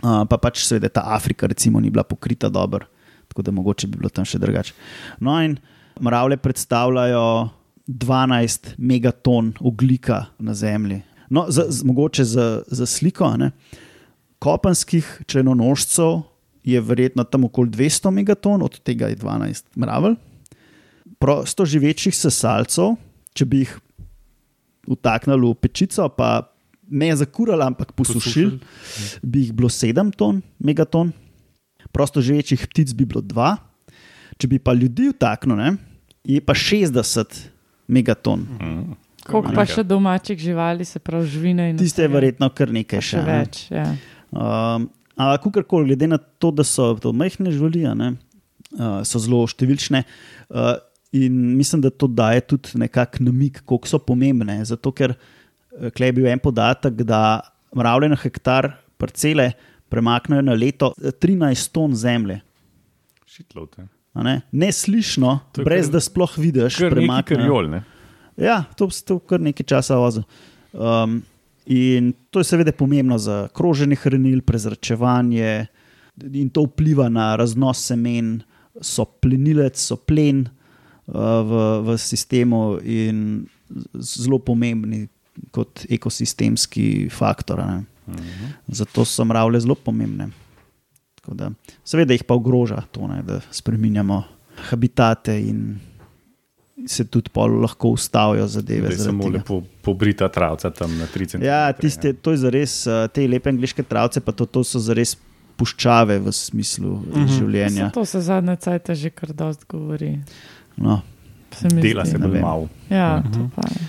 Uh, 0.03 0.25
pa 0.27 0.35
pač 0.35 0.65
seveda 0.67 0.89
ta 0.91 1.03
Afrika 1.15 1.47
recimo 1.47 1.81
ni 1.81 1.91
bila 1.91 2.03
pokrita 2.03 2.49
dobro, 2.51 2.89
tako 3.33 3.43
da 3.49 3.55
mogoče 3.57 3.89
bi 3.89 3.99
bilo 3.99 4.13
tam 4.13 4.29
še 4.29 4.39
drugače. 4.39 4.77
No 5.25 5.39
in 5.43 5.57
mravlje 6.01 6.37
predstavljajo 6.45 7.49
12 7.89 8.75
megaton 8.79 9.55
oglika 9.61 10.27
na 10.39 10.55
Zemlji. 10.55 11.03
No, 11.33 11.47
za, 11.49 11.65
z, 11.69 11.85
mogoče 11.89 12.25
za, 12.29 12.63
za 12.69 12.87
sliko, 12.87 13.31
ne, 13.41 13.51
kopenskih 14.39 15.23
členonožcev 15.27 16.21
je 16.65 16.81
verjetno 16.81 17.25
tam 17.25 17.49
okoli 17.49 17.71
200 17.71 18.11
megaton, 18.11 18.63
od 18.63 18.79
tega 18.85 19.09
je 19.09 19.17
12 19.17 19.65
mravelj. 19.81 20.19
Prosto 21.19 21.65
živečih 21.65 22.15
sesalcev, 22.15 22.97
če 23.35 23.47
bi 23.49 23.63
jih 23.63 23.73
vtaknili 24.91 25.49
v 25.49 25.59
pečico, 25.63 26.09
pa 26.13 26.53
ne 26.91 27.11
zakurali, 27.17 27.65
ampak 27.65 27.95
posušili, 27.97 28.59
bi 29.23 29.47
jih 29.47 29.53
bilo 29.57 29.71
7 29.73 30.13
ton, 30.19 30.43
megaton. 30.59 31.13
Prosto 31.93 32.23
živečih 32.25 32.67
ptic 32.73 32.93
bi 32.97 33.05
bilo 33.05 33.21
2, 33.21 33.53
če 34.41 34.49
bi 34.49 34.59
pa 34.59 34.73
ljudi 34.73 35.11
vtaknili, 35.13 35.77
je 36.25 36.41
pa 36.41 36.55
60 36.57 37.39
megaton. 37.93 38.47
Koliko 39.27 39.55
pa 39.55 39.65
še 39.69 39.85
domačih 39.87 40.39
živali, 40.41 40.85
se 40.85 40.99
pravi 40.99 41.29
živine 41.31 41.69
in 41.71 41.79
Tiste 41.79 42.03
je 42.03 42.11
verjetno 42.11 42.49
kar 42.51 42.73
nekaj 42.75 43.03
še 43.05 43.21
še. 43.21 43.23
več. 43.27 43.63
Ja. 43.71 43.87
Um, 44.33 44.89
Ampak, 45.13 45.45
kakorkoli, 45.45 45.93
glede 45.93 46.09
na 46.09 46.19
to, 46.19 46.51
da 46.51 46.65
so 46.65 46.95
to 46.99 47.13
majhne 47.13 47.53
živali, 47.53 47.85
ne, 47.99 48.15
uh, 48.79 49.03
so 49.07 49.21
zelo 49.23 49.45
številčne. 49.47 50.03
Uh, 50.49 50.75
in 51.15 51.37
mislim, 51.59 51.83
da 51.85 51.93
to 51.93 52.09
daje 52.09 52.41
tudi 52.55 52.81
nekakšen 52.81 53.29
namig, 53.29 53.61
koliko 53.69 53.91
so 53.91 54.01
pomembne. 54.03 54.57
Zato, 54.67 54.91
ker 54.97 55.15
uh, 55.15 55.91
klej 55.95 56.11
je 56.11 56.17
bil 56.17 56.31
en 56.33 56.43
podatek, 56.43 57.05
da 57.07 57.43
mravlje 57.77 58.11
na 58.15 58.19
hektar 58.25 58.73
parcele 58.99 59.53
premaknejo 59.93 60.43
na 60.43 60.55
leto 60.55 60.93
eh, 60.97 61.13
13 61.13 61.69
ton 61.71 61.93
zemlje. 61.95 62.41
Šitlovte. 63.27 63.87
a 64.13 64.23
Ne? 64.23 64.41
Neslišno, 64.53 65.39
je 65.57 65.65
brez 65.65 65.87
kar- 65.87 65.93
da 65.93 66.01
sploh 66.01 66.33
vidiš, 66.37 66.77
Kar 66.77 66.91
premaknejo. 66.91 67.63
ne? 67.69 67.85
Ja, 68.37 68.65
to 68.77 68.85
je 68.85 69.05
to 69.05 69.19
kar 69.19 69.41
nekaj 69.41 69.65
časa 69.67 69.97
vozil. 69.97 70.25
Um, 70.73 71.23
in 71.67 72.13
to 72.31 72.41
je 72.41 72.45
seveda 72.45 72.73
pomembno 72.73 73.19
za 73.19 73.49
kroženje 73.49 73.97
hranil, 73.97 74.41
prezračevanje, 74.43 75.67
in 76.33 76.49
to 76.49 76.63
vpliva 76.63 77.09
na 77.09 77.37
raznos 77.37 77.81
semen, 77.87 78.43
so 78.81 79.05
plenilec, 79.05 79.77
so 79.77 79.97
plen 79.97 80.49
uh, 81.07 81.15
v, 81.41 81.53
v 81.85 81.97
sistemu 81.99 82.79
in 82.85 83.47
zelo 83.95 84.39
pomembni 84.39 85.07
kot 85.51 85.87
ekosistemski 85.89 87.09
faktor. 87.09 87.61
a 87.61 87.83
ne. 88.07 88.53
Zato 88.69 89.05
so 89.05 89.25
mravlje 89.25 89.61
zelo 89.61 89.75
pomembne. 89.75 90.29
Tako 91.15 91.35
Da, 91.35 91.51
seveda 91.85 92.15
jih 92.15 92.25
pa 92.25 92.35
ogroža 92.35 92.83
to, 92.91 93.07
ne, 93.07 93.23
da 93.23 93.41
spremenjamo 93.51 94.23
habitate 94.71 95.41
in 95.41 95.79
se 96.87 97.05
tudi 97.05 97.31
lahko 97.37 97.89
ustavijo 97.89 98.47
zadeve. 98.47 98.81
Da 98.81 98.89
je 98.89 98.97
zaradi 98.97 99.05
samo 99.05 99.25
tega. 99.25 99.37
lepo 99.37 99.63
pobrita 99.83 100.29
travca 100.29 100.71
tam 100.71 100.99
na 100.99 101.07
3 101.07 101.29
cm. 101.29 101.43
Ja, 101.43 101.73
tiste, 101.73 102.13
to 102.13 102.31
je 102.31 102.37
zares, 102.37 102.87
eh, 102.87 103.09
te 103.09 103.29
lepe 103.29 103.51
angliške 103.51 103.83
travce, 103.83 104.21
pa 104.21 104.33
to, 104.33 104.47
to 104.47 104.65
so 104.65 104.79
zares 104.79 105.17
puščave 105.57 106.19
v 106.19 106.33
smislu 106.33 106.93
uh 106.93 107.03
-huh. 107.03 107.39
življenja. 107.39 107.91
To 107.91 108.05
se 108.05 108.21
zadnje 108.21 108.57
cajt 108.57 108.91
že 108.91 109.11
kar 109.11 109.33
dost 109.33 109.65
govori. 109.69 110.19
No, 110.77 111.03
Se 111.53 111.69
Dela 111.69 112.05
zdi. 112.05 112.11
se 112.11 112.19
bolj 112.19 112.31
vem. 112.31 112.43
malo. 112.43 112.69
Ja, 112.91 113.23
to 113.33 113.51
pa 113.55 113.63
je. 113.69 113.87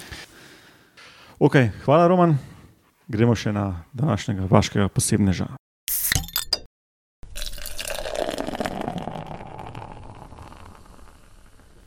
Okay, 1.40 1.70
hvala, 1.86 2.08
Roman. 2.08 2.38
Gremo 3.08 3.36
še 3.36 3.52
na 3.52 3.84
današnjega 3.94 4.48
vaškega 4.50 4.88
posebneža. 4.88 5.48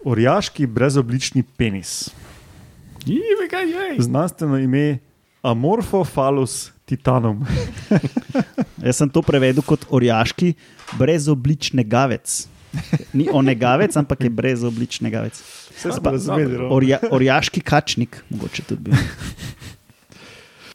Orjaški 0.04 0.66
brezoblični 0.66 1.42
penis. 1.42 2.10
Znanstveno 3.98 4.58
ime 4.58 4.98
Amorphophallus 5.42 6.70
titanum. 6.84 7.46
jaz 8.86 8.96
sem 9.00 9.10
to 9.10 9.22
prevedel 9.22 9.64
kot 9.66 9.86
orjaški 9.90 10.52
brezoblični 10.98 11.84
gavec. 11.84 12.46
Ni 13.16 13.28
onegavec, 13.32 13.96
ampak 13.96 14.20
je 14.20 14.30
brezoblični 14.30 15.10
gavec. 15.10 15.38
Vse 15.76 15.92
smo 15.92 16.02
Pa- 16.02 16.10
razumeli. 16.10 16.56
Roman. 16.56 16.72
Orja, 16.76 16.98
orjaški 17.10 17.60
kačnik, 17.60 18.20
mogoče 18.30 18.62
tudi 18.68 18.90
bil. 18.90 18.94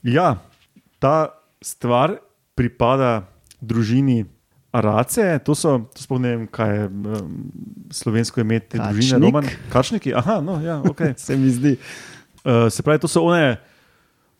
Ja, 0.03 0.35
ta 0.99 1.29
stvar 1.61 2.17
pripada 2.55 3.23
družini 3.61 4.25
Arace. 4.71 5.39
To 5.39 5.53
so, 5.53 5.85
to 5.91 5.99
sploh 5.99 6.17
ne 6.17 6.29
vem, 6.31 6.45
kaj 6.47 6.69
je 6.71 6.85
um, 6.87 7.33
slovensko 7.91 8.39
ime 8.39 8.59
te 8.61 8.77
družine. 8.77 9.19
Kačnik. 9.19 9.21
Roman. 9.23 9.45
Kačniki, 9.69 10.13
aha, 10.13 10.39
no, 10.41 10.59
ja, 10.59 10.79
ok. 10.81 11.11
Se 11.17 11.35
mi 11.35 11.49
zdi. 11.49 11.75
Uh, 12.41 12.65
se 12.69 12.81
pravi, 12.81 12.99
to 12.99 13.07
so 13.07 13.21
one 13.23 13.57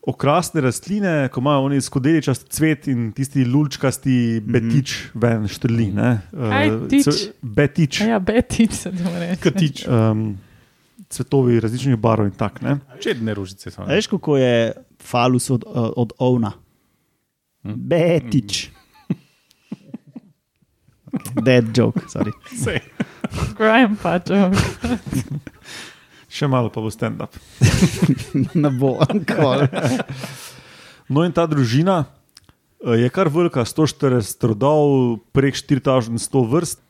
okrasne 0.02 0.58
rastline, 0.60 1.28
ko 1.28 1.38
imajo 1.38 1.60
oni 1.62 1.76
skodeličasti 1.78 2.50
cvet 2.50 2.88
in 2.88 3.12
tisti 3.12 3.44
lulčkasti 3.44 4.40
betič 4.42 4.94
ven 5.14 5.46
štrli. 5.46 5.92
ne. 5.94 6.08
Uh, 6.32 6.48
Kaj, 6.48 6.70
tič? 6.88 7.04
ce- 7.06 7.28
Betič. 7.40 8.00
A 8.00 8.04
Ja, 8.06 8.18
betič 8.18 8.72
se 8.74 8.90
to 8.90 9.12
reče. 9.12 9.38
Katič. 9.40 9.84
Um, 9.86 10.32
cvetovi 11.12 11.60
različnih 11.60 11.96
barv 12.00 12.26
in 12.26 12.34
tako. 12.36 12.64
ne. 12.64 12.78
Čedne 13.02 13.34
rožice 13.34 13.70
so. 13.70 13.82
A 13.84 13.94
Veš, 13.94 14.06
kako 14.06 14.36
je 14.40 14.72
falus 15.00 15.50
od, 15.50 15.64
uh, 15.66 15.90
od 15.96 16.12
ovna? 16.18 16.52
Betič. 17.62 18.70
Okay, 21.12 21.44
dead 21.44 21.76
joke, 21.76 22.00
sorry. 22.08 22.32
Sej. 22.56 22.80
Grandpa 23.56 24.16
joke. 24.24 24.56
Še 26.32 26.48
malo 26.48 26.72
pa 26.72 26.80
bo 26.80 26.88
stand-up. 26.88 27.36
Ne 28.62 28.70
bo, 28.72 28.96
ankoli. 29.04 29.68
No, 31.12 31.26
in 31.28 31.34
ta 31.36 31.44
družina 31.44 32.06
eh, 32.80 33.04
je 33.04 33.10
kar 33.12 33.28
velika, 33.28 33.66
140 33.68 34.48
rodov, 34.48 35.20
prek 35.36 35.58
4100 35.60 36.44
vrst. 36.48 36.80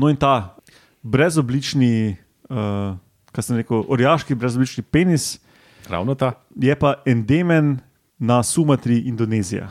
No, 0.00 0.08
in 0.08 0.16
ta 0.16 0.56
brezoblični 1.04 2.16
uh, 2.48 2.96
kar 3.36 3.44
sem 3.44 3.58
rekel, 3.60 3.84
orjaški 3.92 4.34
brezoblični 4.34 4.80
penis, 4.82 5.36
Ravno 5.88 6.14
ta. 6.16 6.32
je 6.56 6.72
pa 6.74 6.94
endemen 7.06 7.76
na 8.18 8.42
Sumatri, 8.42 9.02
Indonezija. 9.06 9.68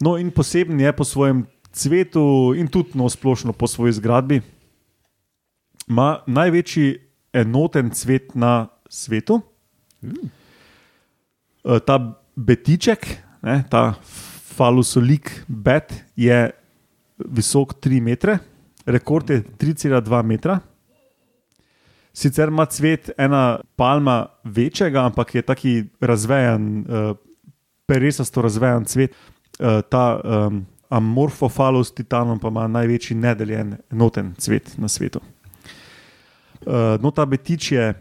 No, 0.00 0.16
in 0.18 0.30
poseben 0.34 0.80
je 0.80 0.90
po 0.92 1.04
svojem 1.04 1.44
cvetu 1.72 2.52
in 2.58 2.66
tudi 2.68 2.98
no, 2.98 3.08
splošno 3.08 3.52
po 3.52 3.66
svoji 3.70 3.92
zgradbi. 3.92 4.40
Ima 5.88 6.18
največji 6.26 6.98
enoten 7.32 7.90
cvet 7.90 8.34
na 8.34 8.66
svetu. 8.88 9.40
Eh, 10.02 11.78
Ta 11.86 11.98
betiček, 12.36 13.06
ne, 13.42 13.62
ta 13.70 13.94
falusolik 14.56 15.44
bet, 15.48 15.94
je 16.16 16.50
visok 17.18 17.74
3 17.80 18.00
metre, 18.02 18.38
rekord 18.86 19.30
je 19.30 19.42
3,2 19.44 20.22
metra. 20.24 20.60
Sicer 22.12 22.48
ima 22.48 22.66
cvet 22.66 23.10
ena 23.18 23.60
palma 23.76 24.26
večjega, 24.44 25.04
ampak 25.06 25.34
je 25.34 25.42
taki 25.42 25.84
razvejan, 26.00 26.78
uh, 26.78 27.16
peresasto 27.86 28.42
razvejan 28.42 28.84
cvet. 28.84 29.14
Uh, 29.58 29.80
ta 29.88 30.20
um, 30.24 30.66
amorfofalus 30.90 31.94
titanom 31.94 32.38
pa 32.38 32.48
ima 32.48 32.66
največji 32.68 33.16
nedeljen 33.16 33.76
enoten 33.92 34.34
cvet 34.38 34.74
na 34.78 34.88
svetu. 34.88 35.20
Uh, 36.66 36.98
no, 37.00 37.10
ta 37.10 37.24
betič 37.26 37.72
je 37.72 37.94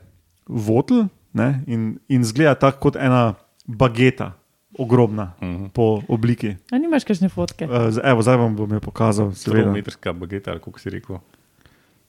votl 0.48 1.06
ne, 1.34 1.63
in, 1.67 1.93
in 2.10 2.26
zgleda 2.26 2.56
tako 2.56 2.89
kot 2.89 2.95
ena 2.95 3.34
bageta, 3.67 4.34
ogromna 4.80 5.34
uh 5.41 5.48
-huh. 5.48 5.69
po 5.69 6.02
obliki. 6.08 6.56
A 6.72 6.78
nimaš 6.78 7.04
kakšne 7.04 7.30
fotke? 7.30 7.65
Uh, 7.65 7.93
evo, 8.04 8.22
zdaj 8.22 8.38
vam 8.38 8.56
bom 8.56 8.74
jo 8.74 8.80
pokazal. 8.80 9.32
seveda. 9.34 9.62
Kilometrska 9.63 10.13
bageta, 10.13 10.52
ali 10.52 10.60
kako 10.60 10.80
si 10.80 10.89
rekel. 10.89 11.17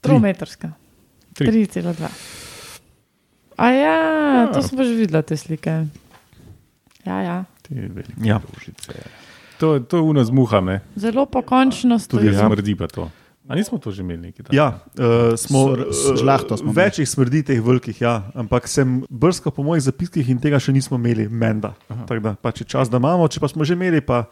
Trometrska. 0.01 0.69
Tri. 0.69 0.89
3,2. 1.33 2.09
A 3.57 3.66
ja, 3.71 3.97
to 4.49 4.62
sem 4.62 4.73
pa 4.73 4.83
že 4.83 4.95
videla 4.95 5.21
te 5.21 5.37
slike. 5.37 5.87
Ja, 7.03 7.16
ja. 7.21 7.37
Te 7.62 7.75
velike 7.75 8.16
Ja. 8.19 8.40
rožice. 8.40 8.93
To, 9.59 9.77
to 9.79 9.97
je 9.97 10.03
uno 10.03 10.25
z 10.25 10.31
muhami, 10.31 10.81
Zelo 10.97 11.27
pokončno 11.27 11.99
tudi 11.99 12.25
stoji. 12.25 12.33
ja. 12.33 12.40
smrdi 12.40 12.73
pa 12.75 12.87
to. 12.87 13.11
A 13.45 13.55
nismo 13.55 13.77
to 13.77 13.90
že 13.90 14.01
imeli 14.01 14.31
nekaj? 14.31 14.47
takega? 14.47 14.57
Ja, 14.57 14.69
uh, 14.97 15.35
smo 15.35 15.75
žlahto 16.16 16.57
smo 16.57 16.71
imeli. 16.71 16.77
Večjih 16.81 17.09
smrdi 17.09 17.43
teh 17.43 17.59
velikih, 17.59 18.01
ja, 18.01 18.31
ampak 18.33 18.69
sem 18.69 19.03
brskal 19.11 19.53
po 19.53 19.62
mojih 19.62 19.83
zapiskih 19.83 20.25
in 20.25 20.38
tega 20.38 20.57
še 20.57 20.73
nismo 20.73 20.97
imeli, 20.97 21.29
menda. 21.29 21.75
Tako 21.88 22.21
da 22.21 22.33
pač 22.35 22.61
je 22.61 22.66
čas, 22.66 22.88
da 22.88 22.97
imamo, 22.97 23.27
če 23.27 23.37
pa 23.37 23.49
smo 23.49 23.61
že 23.61 23.75
imeli, 23.75 24.01
pa 24.01 24.31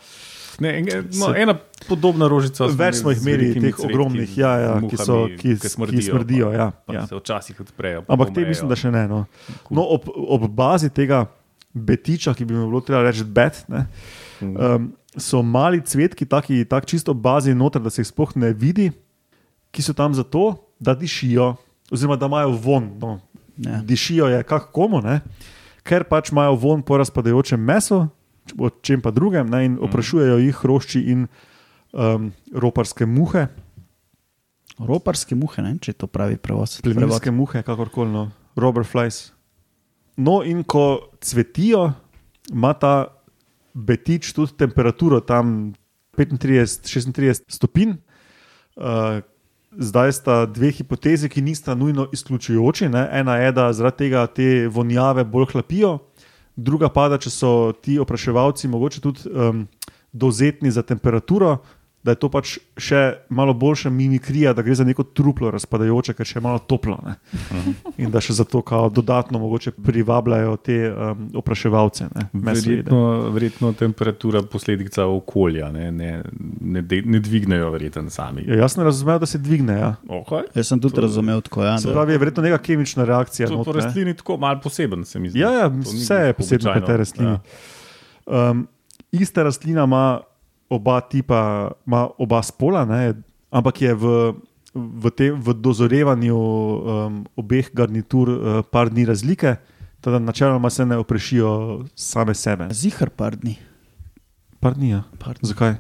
Ne, 0.59 0.79
en, 0.79 0.87
no, 1.15 1.27
Se- 1.31 1.41
ena 1.43 1.55
podobna 1.89 2.27
rožica. 2.29 2.67
več 2.67 2.99
smo 2.99 3.13
jih 3.13 3.21
imeli, 3.23 3.53
teh 3.55 3.61
cvetki, 3.63 3.87
ogromnih, 3.87 4.37
ja, 4.41 4.53
ja, 4.59 4.73
ki, 4.83 4.97
so, 4.99 5.15
muhami, 5.15 5.37
ki, 5.39 5.55
ki 5.63 5.91
ki 5.93 6.03
smrdijo. 6.09 6.51
Ja, 6.51 6.71
pa, 6.73 6.97
ja. 6.97 7.03
pa 7.05 7.07
se 7.07 7.19
včasih 7.21 7.61
odprejo. 7.63 8.03
pa 8.07 8.17
Ampak 8.17 8.33
te 8.35 8.47
mislim, 8.47 8.71
da 8.71 8.79
še 8.79 8.91
ne. 8.91 9.05
No. 9.11 9.21
No, 9.71 9.85
ob, 9.95 10.09
ob 10.11 10.49
bazi 10.51 10.91
tega 10.91 11.27
betiča, 11.75 12.35
ki 12.35 12.49
bi 12.49 12.57
mu 12.59 12.67
bilo 12.67 12.83
treba 12.83 13.05
reči 13.07 13.23
bet, 13.23 13.63
ne, 13.71 13.85
um, 14.43 14.91
so 15.15 15.45
mali 15.47 15.79
cvetki, 15.79 16.27
taki, 16.27 16.65
tak 16.67 16.89
čisto 16.91 17.15
bazi 17.15 17.55
noter, 17.55 17.83
da 17.85 17.93
se 17.95 18.03
jih 18.03 18.11
sploh 18.11 18.35
ne 18.43 18.51
vidi, 18.51 18.91
ki 19.71 19.85
so 19.85 19.95
tam 19.95 20.17
zato, 20.17 20.51
da 20.83 20.97
dišijo, 20.99 21.53
oziroma 21.95 22.19
da 22.19 22.27
imajo 22.27 22.59
von. 22.59 22.91
No. 22.99 23.21
Ja. 23.63 23.79
Dišijo 23.83 24.27
je 24.31 24.43
kako 24.47 24.75
komu, 24.75 25.03
ne? 25.03 25.21
ker 25.89 26.05
pač 26.05 26.29
imajo 26.33 26.57
von 26.61 26.83
po 26.85 26.99
razpadajočem 27.01 27.61
mesu, 27.61 28.05
o 28.59 28.71
čem 28.71 29.03
pa 29.05 29.11
drugem, 29.11 29.51
ne? 29.51 29.65
in 29.67 29.79
oprašujejo 29.83 30.39
jih 30.41 30.61
hrošči 30.63 31.03
in 31.13 31.27
um, 31.93 32.31
roparske 32.53 33.07
muhe, 33.07 33.49
Roparske 34.79 35.35
muhe, 35.35 35.63
ne? 35.65 35.75
če 35.83 35.97
to 35.99 36.07
pravi 36.11 36.39
prevoz. 36.39 36.79
plemenske 36.85 37.33
muhe, 37.35 37.63
kakorkoli, 37.67 38.13
no, 38.13 38.29
robber 38.59 38.87
flies. 38.87 39.33
No, 40.19 40.41
in 40.47 40.63
ko 40.67 41.11
cvetijo, 41.23 41.91
ima 42.51 42.73
ta 42.79 43.11
betič 43.75 44.33
tudi 44.35 44.55
temperaturo 44.59 45.21
tam 45.23 45.73
35-36 46.19 47.47
stopinj. 47.51 47.97
Uh, 48.79 49.21
zdaj 49.79 50.15
sta 50.15 50.37
dve 50.47 50.71
hipotezi, 50.75 51.31
ki 51.31 51.43
nista 51.43 51.75
nujno 51.79 52.09
izključujoči. 52.15 52.89
Ne? 52.91 53.05
Ena 53.21 53.37
je, 53.43 53.53
da 53.55 53.69
zaradi 53.75 54.07
tega 54.07 54.27
te 54.27 54.67
vonjave 54.71 55.27
bolj 55.27 55.53
hlapijo, 55.53 55.99
druga 56.59 56.91
pa, 56.91 57.07
če 57.19 57.31
so 57.31 57.51
ti 57.83 57.99
opraševalci 58.03 58.69
mogoče 58.69 59.03
tudi 59.05 59.31
um, 59.31 59.67
dovzetni 60.13 60.71
za 60.75 60.83
temperaturo, 60.83 61.59
da 62.03 62.15
je 62.15 62.19
to 62.23 62.29
pač 62.31 62.55
še 62.79 63.01
malo 63.35 63.53
boljša 63.59 63.91
mimikrija, 63.91 64.53
da 64.55 64.63
gre 64.63 64.75
za 64.79 64.85
neko 64.87 65.03
truplo 65.03 65.51
razpadajoče, 65.51 66.15
ker 66.15 66.29
še 66.29 66.37
je 66.39 66.43
malo 66.45 66.61
toplo. 66.63 66.95
Ne? 67.03 67.17
In 67.99 68.13
da 68.15 68.23
še 68.23 68.37
zato 68.39 68.63
dodatno 68.95 69.41
mogoče 69.43 69.73
privabljajo 69.85 70.55
te 70.63 70.77
um, 70.89 71.27
opraševalce. 71.41 72.07
Ne? 72.15 72.29
Verjetno, 72.33 73.01
verjetno 73.35 73.73
temperatura 73.79 74.45
posledica 74.47 75.09
okolja, 75.11 75.73
ne, 75.75 75.91
ne, 75.93 76.13
ne, 76.61 76.85
de, 76.87 77.03
ne 77.03 77.21
dvignejo, 77.25 77.73
verjetno 77.75 78.07
sami. 78.15 78.47
Ja, 78.47 78.63
jaz 78.63 78.79
sem 78.79 78.87
razumel, 78.87 79.19
da 79.19 79.27
se 79.27 79.43
dvigne. 79.43 79.81
Ja. 79.83 79.91
Okay. 80.21 80.47
Jaz 80.55 80.71
sem 80.71 80.81
tudi 80.81 81.03
razumel 81.03 81.43
tako. 81.43 81.67
Ja, 81.67 81.77
Se 81.83 81.91
pravi, 81.91 82.15
je 82.15 82.23
verjetno 82.23 82.47
neka 82.47 82.63
kemična 82.63 83.09
reakcija. 83.11 83.51
To 83.51 83.59
not, 83.59 83.75
ne. 83.75 83.81
rastlini 83.81 84.15
tako 84.17 84.39
malo 84.39 84.63
poseben, 84.63 85.03
se 85.05 85.19
mi 85.19 85.35
zdi. 85.35 85.43
Ja, 85.43 85.51
ja 85.65 85.69
To 85.69 85.91
vse 85.91 86.23
je 86.31 86.39
posebno 86.39 86.79
pri 86.79 86.87
tej 86.87 87.03
rastlini. 87.03 87.37
Ja. 87.37 88.51
Um, 88.51 88.67
ista 89.11 89.43
rastlina 89.43 89.85
ima 89.89 90.21
oba 90.71 91.01
tipa, 91.01 91.71
ima 91.87 92.09
oba 92.19 92.43
spola, 92.43 92.85
ne, 92.85 93.15
ampak 93.51 93.83
je 93.83 93.95
v, 93.95 94.05
v, 94.75 95.11
tem, 95.17 95.33
v 95.41 95.55
dozorevanju 95.57 96.37
um, 96.37 97.25
obeh 97.37 97.73
garnitur 97.73 98.29
uh, 98.29 98.61
par 98.63 98.93
dni 98.93 99.09
razlike, 99.09 99.57
tako 100.01 100.19
da 100.19 100.19
načeloma 100.19 100.71
se 100.71 100.87
ne 100.87 100.97
oprešijo 100.97 101.85
same 101.97 102.35
sebe. 102.35 102.69
Zihar 102.71 103.11
par 103.11 103.37
dni. 103.37 103.57
Par 104.61 104.75
dni, 104.75 104.91
ja. 104.91 105.03
Par 105.19 105.39
dni. 105.39 105.49
Zakaj? 105.49 105.79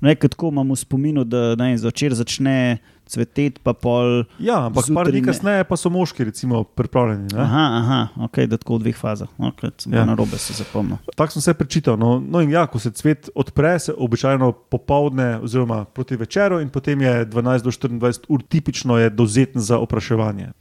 Nekaj 0.00 0.30
tako 0.30 0.52
imam 0.52 0.70
v 0.70 0.76
spominu, 0.78 1.24
da 1.24 1.56
ne, 1.58 1.72
zvečer 1.78 2.14
začne 2.14 2.78
cveteti, 3.08 3.60
pa 3.62 3.72
pol. 3.72 4.24
Ja, 4.38 4.66
ampak 4.66 4.84
par 4.94 5.08
dni 5.08 5.20
ne. 5.20 5.26
kasneje 5.26 5.64
pa 5.64 5.76
so 5.76 5.90
moški, 5.90 6.24
recimo, 6.24 6.64
pripravljeni. 6.64 7.32
ne. 7.32 7.40
Aha, 7.40 7.64
aha, 7.78 7.98
ok, 8.24 8.38
da 8.46 8.56
tako 8.56 8.76
v 8.76 8.82
dveh 8.82 8.96
fazah. 8.96 9.28
Okay, 9.38 9.70
sem 9.78 9.94
Ja. 9.94 10.04
na 10.04 10.14
robe 10.14 10.38
se 10.38 10.52
zapomnil. 10.52 10.96
Tako 11.16 11.32
sem 11.32 11.42
se 11.42 11.54
prečital. 11.54 11.96
No, 11.96 12.20
no 12.20 12.40
in 12.40 12.50
ja, 12.50 12.66
ko 12.66 12.78
se 12.78 12.90
cvet 12.90 13.30
odpre, 13.34 13.78
se 13.78 13.92
običajno 13.92 14.52
popovdne, 14.52 15.38
oziroma 15.38 15.84
proti 15.84 16.16
večeru, 16.16 16.60
in 16.60 16.68
potem 16.68 17.00
je 17.00 17.26
12 17.26 17.62
do 17.62 17.70
24 17.70 18.24
ur 18.28 18.42
tipično 18.42 18.98
je 18.98 19.10
dozeten 19.10 19.60
za 19.62 19.78
opraševanje. 19.78 20.52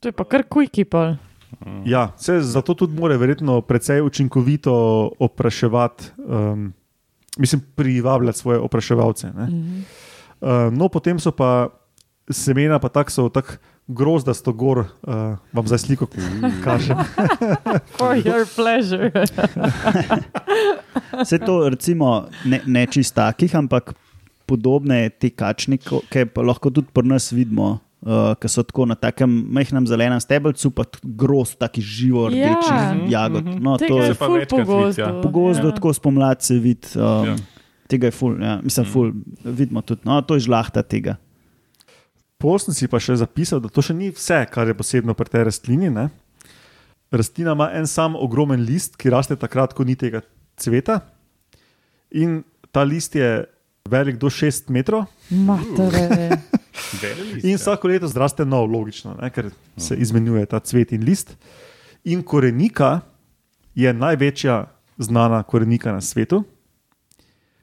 To 0.00 0.08
je 0.08 0.12
pa 0.12 0.24
kar 0.24 0.42
kujki 0.42 0.84
pol. 0.84 1.16
Ja, 1.84 2.12
se 2.16 2.40
zato 2.40 2.74
tudi 2.74 3.00
mora 3.00 3.16
verjetno 3.16 3.60
precej 3.60 4.02
učinkovito 4.02 4.72
opraševati, 5.18 6.04
um, 6.18 6.72
mislim, 7.38 7.62
privabljati 7.74 8.38
svoje 8.38 8.58
opraševalce. 8.58 9.32
ne. 9.32 9.46
Mhm. 9.46 9.80
Uh, 10.40 10.70
no, 10.72 10.88
potem 10.88 11.18
so 11.18 11.32
pa 11.34 11.68
semena, 12.30 12.78
pa 12.78 12.88
tako 12.88 13.10
so 13.10 13.28
tako 13.28 13.58
grozdasto 13.88 14.52
gor, 14.52 14.84
uh, 15.08 15.36
vam 15.52 15.66
zdaj 15.66 15.78
sliko 15.78 16.06
kažem. 16.64 16.96
For 17.98 18.14
your 18.20 18.44
pleasure. 18.44 19.08
Vse 21.24 21.38
to, 21.38 21.68
recimo, 21.72 22.24
ne, 22.44 22.60
ne 22.66 22.84
čist 22.86 23.14
takih, 23.16 23.54
ampak 23.56 23.94
podobne 24.48 25.08
te 25.10 25.30
kačnike, 25.32 26.02
ki 26.12 26.26
pa 26.32 26.44
lahko 26.44 26.70
tudi 26.70 26.92
pri 26.92 27.08
nas 27.08 27.32
vidimo. 27.32 27.78
Uh, 27.98 28.36
ki 28.38 28.46
so 28.46 28.62
tako 28.62 28.84
na 28.86 28.94
takem 28.94 29.26
majhnem 29.50 29.82
zelenem 29.90 30.20
stebelcu, 30.22 30.70
pa 30.70 30.84
groz, 31.02 31.56
taki 31.58 31.82
živo 31.82 32.28
Ja. 32.30 32.52
rdečih 32.54 33.10
jagod. 33.10 33.48
No, 33.58 33.74
to 33.74 33.88
Tega 33.88 34.04
je 34.04 34.12
je 34.12 34.14
pa 34.14 34.26
večkrat 34.30 34.68
vidi, 34.68 35.00
ja. 35.00 35.08
pogosto. 35.22 35.66
ja. 35.66 35.74
tako 35.74 35.92
spomladi 35.92 36.44
se 36.44 36.54
vidi. 36.62 36.86
Um, 36.94 37.26
Ja. 37.26 37.34
Tega 37.88 38.10
je 38.10 38.14
ful, 38.14 38.36
ja. 38.42 38.58
mislim, 38.62 38.86
ful, 38.86 39.12
vidimo 39.44 39.82
tudi. 39.82 40.04
No, 40.04 40.20
to 40.22 40.36
je 40.36 40.44
žlahta 40.44 40.82
tega. 40.84 41.16
Sem 42.38 42.74
si 42.76 42.86
pa 42.86 43.00
še 43.02 43.16
zapisal, 43.18 43.58
da 43.64 43.70
to 43.72 43.82
še 43.82 43.96
ni 43.96 44.12
vse, 44.14 44.44
kar 44.52 44.68
je 44.68 44.76
posebno 44.76 45.16
pri 45.18 45.32
tej 45.32 45.48
rastlini. 45.48 45.88
Ne? 45.90 46.06
Rastlina 47.10 47.56
ima 47.56 47.70
en 47.74 47.88
sam 47.90 48.14
ogromen 48.14 48.62
list, 48.62 48.94
ki 49.00 49.10
raste 49.10 49.34
takrat, 49.40 49.74
ko 49.74 49.82
ni 49.88 49.96
tega 49.98 50.20
cveta. 50.60 51.00
In 52.14 52.44
ta 52.70 52.84
list 52.86 53.16
je 53.18 53.48
velik 53.88 54.20
do 54.20 54.30
6 54.30 54.68
metrov, 54.70 55.08
Matere. 55.30 56.38
In 57.42 57.56
ja. 57.56 57.58
vsako 57.58 57.88
leto 57.88 58.08
zraste 58.08 58.44
nov, 58.46 58.68
logično, 58.70 59.16
ne? 59.18 59.30
ker 59.34 59.50
se 59.80 59.96
izmenjuje 59.96 60.46
ta 60.46 60.60
cvet 60.60 60.92
in 60.94 61.02
list. 61.04 61.34
In 62.04 62.22
korenika 62.22 63.00
je 63.74 63.92
največja 63.92 64.60
znana 64.98 65.42
korenika 65.42 65.92
na 65.92 66.00
svetu, 66.00 66.44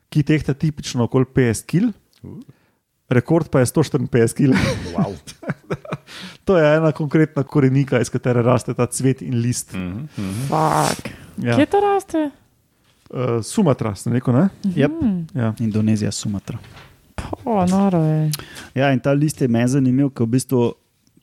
ki 0.10 0.24
tehta 0.24 0.54
tipično 0.54 1.08
okoli 1.08 1.26
50 1.36 1.66
kg, 1.70 1.92
rekord 3.10 3.50
pa 3.52 3.62
je 3.64 3.72
154 3.74 4.36
kg. 4.38 4.54
Wow. 4.96 5.16
To 6.46 6.58
je 6.58 6.76
ena 6.78 6.92
konkretna 6.94 7.42
korenika, 7.44 7.98
iz 8.00 8.12
katere 8.14 8.44
raste 8.46 8.74
ta 8.78 8.86
cvet 8.86 9.22
in 9.26 9.40
list. 9.42 9.74
Mhm, 9.74 10.06
mhm. 10.18 10.42
Fuck. 10.50 11.10
Ja. 11.42 11.56
Kje 11.58 11.66
to 11.66 11.80
raste? 11.82 12.30
Uh, 13.10 13.42
Sumatra, 13.44 13.96
sem 13.96 14.14
rekel. 14.14 14.34
Ne? 14.34 14.50
Yep. 14.76 14.92
Hmm. 15.02 15.28
Ja. 15.34 15.54
Indonezija, 15.60 16.12
Sumatra. 16.12 16.58
O, 17.44 17.66
noro 17.66 18.02
je. 18.04 18.32
Ja, 18.76 18.92
in 18.94 19.00
ta 19.00 19.14
list 19.14 19.42
je 19.42 19.48
meni 19.48 19.70
zanimiv, 19.72 20.12
ker 20.14 20.28
v 20.28 20.36
bistvu 20.36 20.62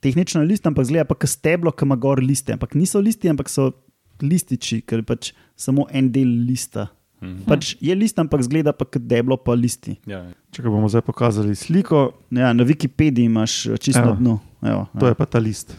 tehnično 0.03 0.43
je 0.43 0.49
list, 0.51 0.67
ampak 0.67 0.87
zgleda 0.89 1.07
pa 1.07 1.15
kot 1.15 1.31
steblo, 1.31 1.71
ki 1.71 1.87
ima 1.87 1.95
gor 1.95 2.19
liste. 2.23 2.55
Ampak 2.55 2.75
niso 2.75 2.99
listi, 3.03 3.31
ampak 3.31 3.51
so 3.51 3.69
lističi, 4.23 4.81
ker 4.87 5.03
je 5.03 5.07
pač 5.07 5.31
samo 5.59 5.87
en 5.91 6.11
del 6.11 6.31
lista. 6.47 6.89
Mhm. 7.23 7.45
Pač 7.45 7.75
je 7.79 7.95
list, 7.95 8.19
ampak 8.19 8.41
zgleda 8.41 8.71
pa 8.71 8.85
kot 8.85 9.01
deblo, 9.01 9.37
pa 9.37 9.53
listi. 9.53 9.95
Ja. 10.05 10.25
Če 10.51 10.61
bomo 10.63 10.87
zdaj 10.87 11.01
pokazali 11.01 11.55
sliko, 11.55 12.11
Ja, 12.29 12.51
na 12.51 12.63
Wikipediji 12.63 13.25
imaš 13.25 13.65
eh, 13.65 13.77
čisto 13.77 14.01
na 14.01 14.07
Evo. 14.07 14.15
dnu. 14.15 14.33
Evo, 14.61 14.87
to 14.93 15.05
ja. 15.05 15.09
je 15.09 15.15
pa 15.15 15.25
ta 15.25 15.39
list. 15.39 15.71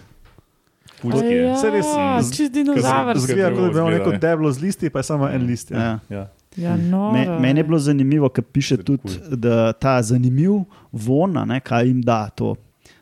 Pulski 1.01 1.27
je. 1.27 1.43
Ja, 1.43 1.71
res, 1.71 1.87
z- 2.23 2.33
čist 2.33 2.53
dinozaver. 2.53 3.17
z- 3.17 3.23
Zgleda, 3.23 3.51
kot 3.51 3.61
da 3.61 3.69
bi 3.69 3.79
imel 3.79 3.91
neko 3.91 4.13
ja. 4.13 4.19
deblo 4.19 4.49
z 4.49 4.61
listi, 4.61 4.89
pa 4.89 4.99
je 4.99 5.05
samo 5.05 5.29
en 5.29 5.43
list. 5.43 5.71
Ja. 5.71 5.79
Ja. 5.79 5.99
Ja. 6.11 6.25
Ja, 6.57 6.77
no. 6.79 7.11
Me, 7.13 7.39
meni 7.41 7.61
je 7.61 7.65
bilo 7.65 7.79
zanimivo, 7.79 8.29
ker 8.29 8.45
piše 8.45 8.77
tudi, 8.79 9.03
da 9.29 9.73
ta 9.73 10.03
zanimiv 10.03 10.63
von, 10.93 11.35
ne, 11.45 11.61
kaj 11.61 11.85
jim 11.85 12.01
da 12.01 12.31
to. 12.31 12.55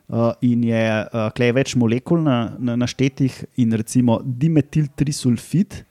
Uh, 0.08 0.32
in 0.42 0.64
je 0.64 0.80
uh, 1.04 1.30
klej 1.30 1.52
več 1.52 1.74
molekul 1.74 2.20
na, 2.20 2.52
na, 2.58 2.76
naštetih, 2.76 3.32
in 3.56 3.72
recimo 3.72 4.20
dimetil 4.22 4.88
trisulfid, 4.88 5.84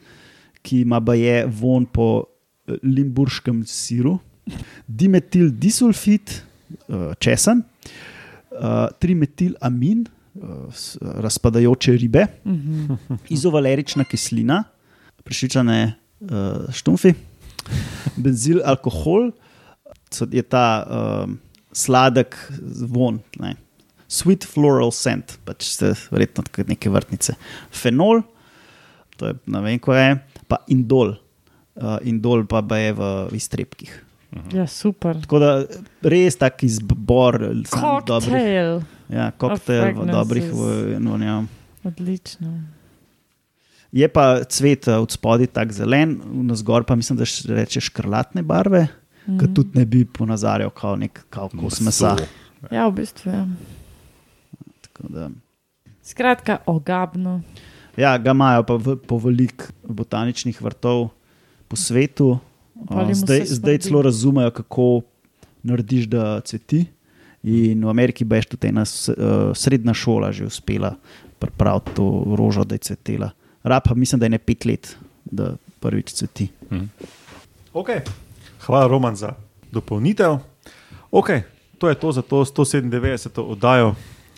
ki 0.62 0.82
ima 0.82 1.00
baje 1.00 1.46
von 1.48 1.86
po 1.86 2.08
eh, 2.20 2.31
limburškem 2.84 3.64
siru, 3.66 4.20
dimetil 4.88 5.52
disulfid, 5.52 6.42
uh, 6.88 7.12
česen, 7.20 7.64
uh, 8.52 8.88
trimetil 9.00 9.56
amin, 9.62 10.06
s- 10.72 10.96
razpadajoče 11.02 11.92
ribe, 11.98 12.26
Mhm. 12.46 12.94
izovalerična 13.30 14.04
kislina, 14.04 14.64
prešičane 15.24 15.94
štumfi, 16.72 17.14
benzil, 18.18 18.62
alkohol, 18.66 19.32
je 20.32 20.42
ta 20.44 20.86
um, 21.26 21.40
sladek 21.74 22.36
von, 22.88 23.20
ne. 23.40 23.56
sweet 24.12 24.44
floral 24.46 24.92
scent, 24.92 25.38
pač 25.46 25.64
ste 25.72 25.94
verjetno 26.12 26.44
kot 26.52 26.68
neke 26.68 26.90
vrtnice. 26.90 27.36
Fenol, 27.72 28.22
to 29.18 29.28
je 29.28 29.36
ne 29.48 29.62
vem, 29.62 29.80
kaj 29.80 30.10
je, 30.10 30.16
pa 30.48 30.58
indol. 30.68 31.14
Uh, 31.82 31.98
indol 32.04 32.46
pa 32.46 32.62
ba 32.62 32.78
je 32.78 32.94
v 32.94 33.02
iztrebkih. 33.34 33.90
Ja, 34.54 34.64
super. 34.64 35.18
Tako 35.18 35.40
da 35.40 35.50
res 36.04 36.38
tak 36.38 36.62
izbor 36.64 37.36
samih 37.66 38.06
dobrih, 38.06 38.30
Cocktail. 38.32 38.78
ja, 39.10 39.32
koktejl 39.34 39.82
fragrances. 39.82 40.14
dobrih 40.14 40.46
v- 40.46 41.00
vonjav. 41.02 41.50
Odlično. 41.84 42.52
Je 43.92 44.08
pa 44.08 44.44
cvet 44.46 44.88
eh, 44.88 44.96
od 44.96 45.12
spodaj 45.12 45.48
tako 45.48 45.74
zelen, 45.74 46.16
na 46.46 46.56
zgor 46.56 46.84
pa 46.84 46.96
mislim, 46.96 47.18
da 47.18 47.26
še 47.26 47.50
reče 47.50 47.82
škrlatne 47.82 48.40
barve, 48.42 48.86
mm. 49.26 49.36
ki 49.36 49.50
tudi 49.52 49.76
ne 49.76 49.86
bi 49.86 50.06
ponazarjal 50.06 50.70
kot 50.70 51.00
nek 51.00 51.26
kao 51.30 51.50
kos 51.50 51.82
mesa. 51.82 52.14
Ja, 52.70 52.86
v 52.88 53.02
bistvu. 53.02 53.26
Ja. 53.28 53.44
Tako 54.82 55.10
Da, 55.10 55.30
Skratka, 56.02 56.58
ogabno. 56.66 57.42
ja, 57.98 58.18
ga 58.18 58.32
imajo 58.32 58.64
pa 58.64 58.76
v, 58.76 58.96
po 58.98 59.18
velik 59.18 59.68
botaničnih 59.84 60.62
vrtov 60.62 61.10
po 61.72 61.80
svetu. 61.80 62.36
Uh, 62.76 63.08
zdaj, 63.16 63.46
zdaj 63.48 63.78
celo 63.88 64.02
razumejo, 64.04 64.52
kako 64.52 65.02
narediš, 65.64 66.12
da 66.12 66.42
cveti. 66.44 66.86
In 67.44 67.86
v 67.86 67.90
Ameriki 67.90 68.28
je 68.28 68.42
tudi 68.54 68.68
ena 68.70 68.84
eh, 68.84 69.16
srednja 69.58 69.94
šola 69.94 70.30
že 70.32 70.46
uspela 70.46 70.94
pripraviti 71.40 71.96
to 71.96 72.36
rožo, 72.38 72.64
da 72.64 72.76
je 72.76 72.86
cvetela. 72.86 73.32
Rab 73.64 73.82
pa 73.86 73.96
mislim, 73.96 74.20
da 74.20 74.26
je 74.26 74.30
ne 74.30 74.38
pet 74.38 74.66
let, 74.66 74.96
da 75.26 75.56
prvič 75.80 76.14
cveti. 76.14 76.48
Okay. 77.74 78.06
Hvala, 78.66 78.88
Roman, 78.88 79.16
za 79.16 79.34
dopolnitev. 79.72 80.38
Okay. 81.12 81.42
To 81.78 81.90
je 81.90 81.96
to 81.96 82.12
za 82.12 82.22
to 82.22 82.46
197. 82.46 83.42
oddajo 83.42 83.96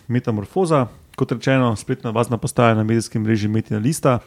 Metamorfoza. 0.08 0.86
Kot 1.16 1.32
rečeno, 1.32 1.76
spletna 1.76 2.12
bazna 2.12 2.38
postaja 2.38 2.74
na 2.74 2.84
medijskem 2.84 3.22
mreži 3.22 3.48
Metina 3.48 3.78
Lista. 3.78 4.18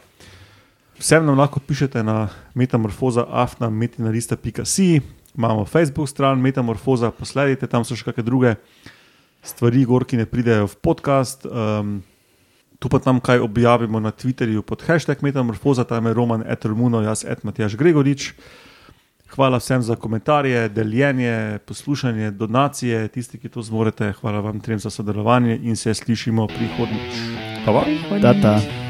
Vsem 0.98 1.26
nam 1.26 1.38
lahko 1.38 1.60
pišete 1.60 2.02
na 2.02 2.28
metamorfoza 2.54 3.26
afna 3.30 3.70
metinalista.si. 3.70 5.00
Imamo 5.38 5.64
Facebook 5.64 6.08
stran 6.08 6.40
Metamorfoza, 6.40 7.10
posledite, 7.10 7.66
tam 7.70 7.84
so 7.86 7.94
še 7.94 8.08
kakšne 8.08 8.24
druge 8.26 8.54
stvari, 9.46 9.84
gor, 9.86 10.02
ki 10.02 10.18
ne 10.18 10.26
pridejo 10.26 10.66
v 10.66 10.78
podcast. 10.82 11.46
Um, 11.46 12.00
tu 12.82 12.90
pa 12.90 12.98
tam 12.98 13.20
kaj 13.22 13.44
objavimo 13.46 14.02
na 14.02 14.10
Twitterju 14.10 14.64
pod 14.66 14.82
hashtag 14.82 15.22
Metamorfoza, 15.22 15.86
tam 15.86 16.10
je 16.10 16.16
Roman 16.18 16.42
Etermuno, 16.42 17.04
jaz 17.06 17.22
et 17.22 17.46
Matjaš 17.46 17.78
Gregorič. 17.78 18.32
Hvala 19.28 19.60
vsem 19.62 19.84
za 19.84 19.94
komentarje, 19.94 20.66
deljenje, 20.74 21.60
poslušanje, 21.68 22.32
donacije, 22.34 23.06
tisti, 23.12 23.38
ki 23.38 23.52
to 23.52 23.62
zmorete. 23.62 24.10
Hvala 24.18 24.42
vam 24.42 24.58
trem 24.58 24.82
za 24.82 24.90
sodelovanje 24.90 25.60
in 25.62 25.76
se 25.76 25.94
slišimo 25.94 26.48
prihodnjič. 26.50 27.22
Hvala. 27.62 27.86
Prihodnjič. 27.86 28.22
Ta, 28.24 28.34
ta. 28.42 28.87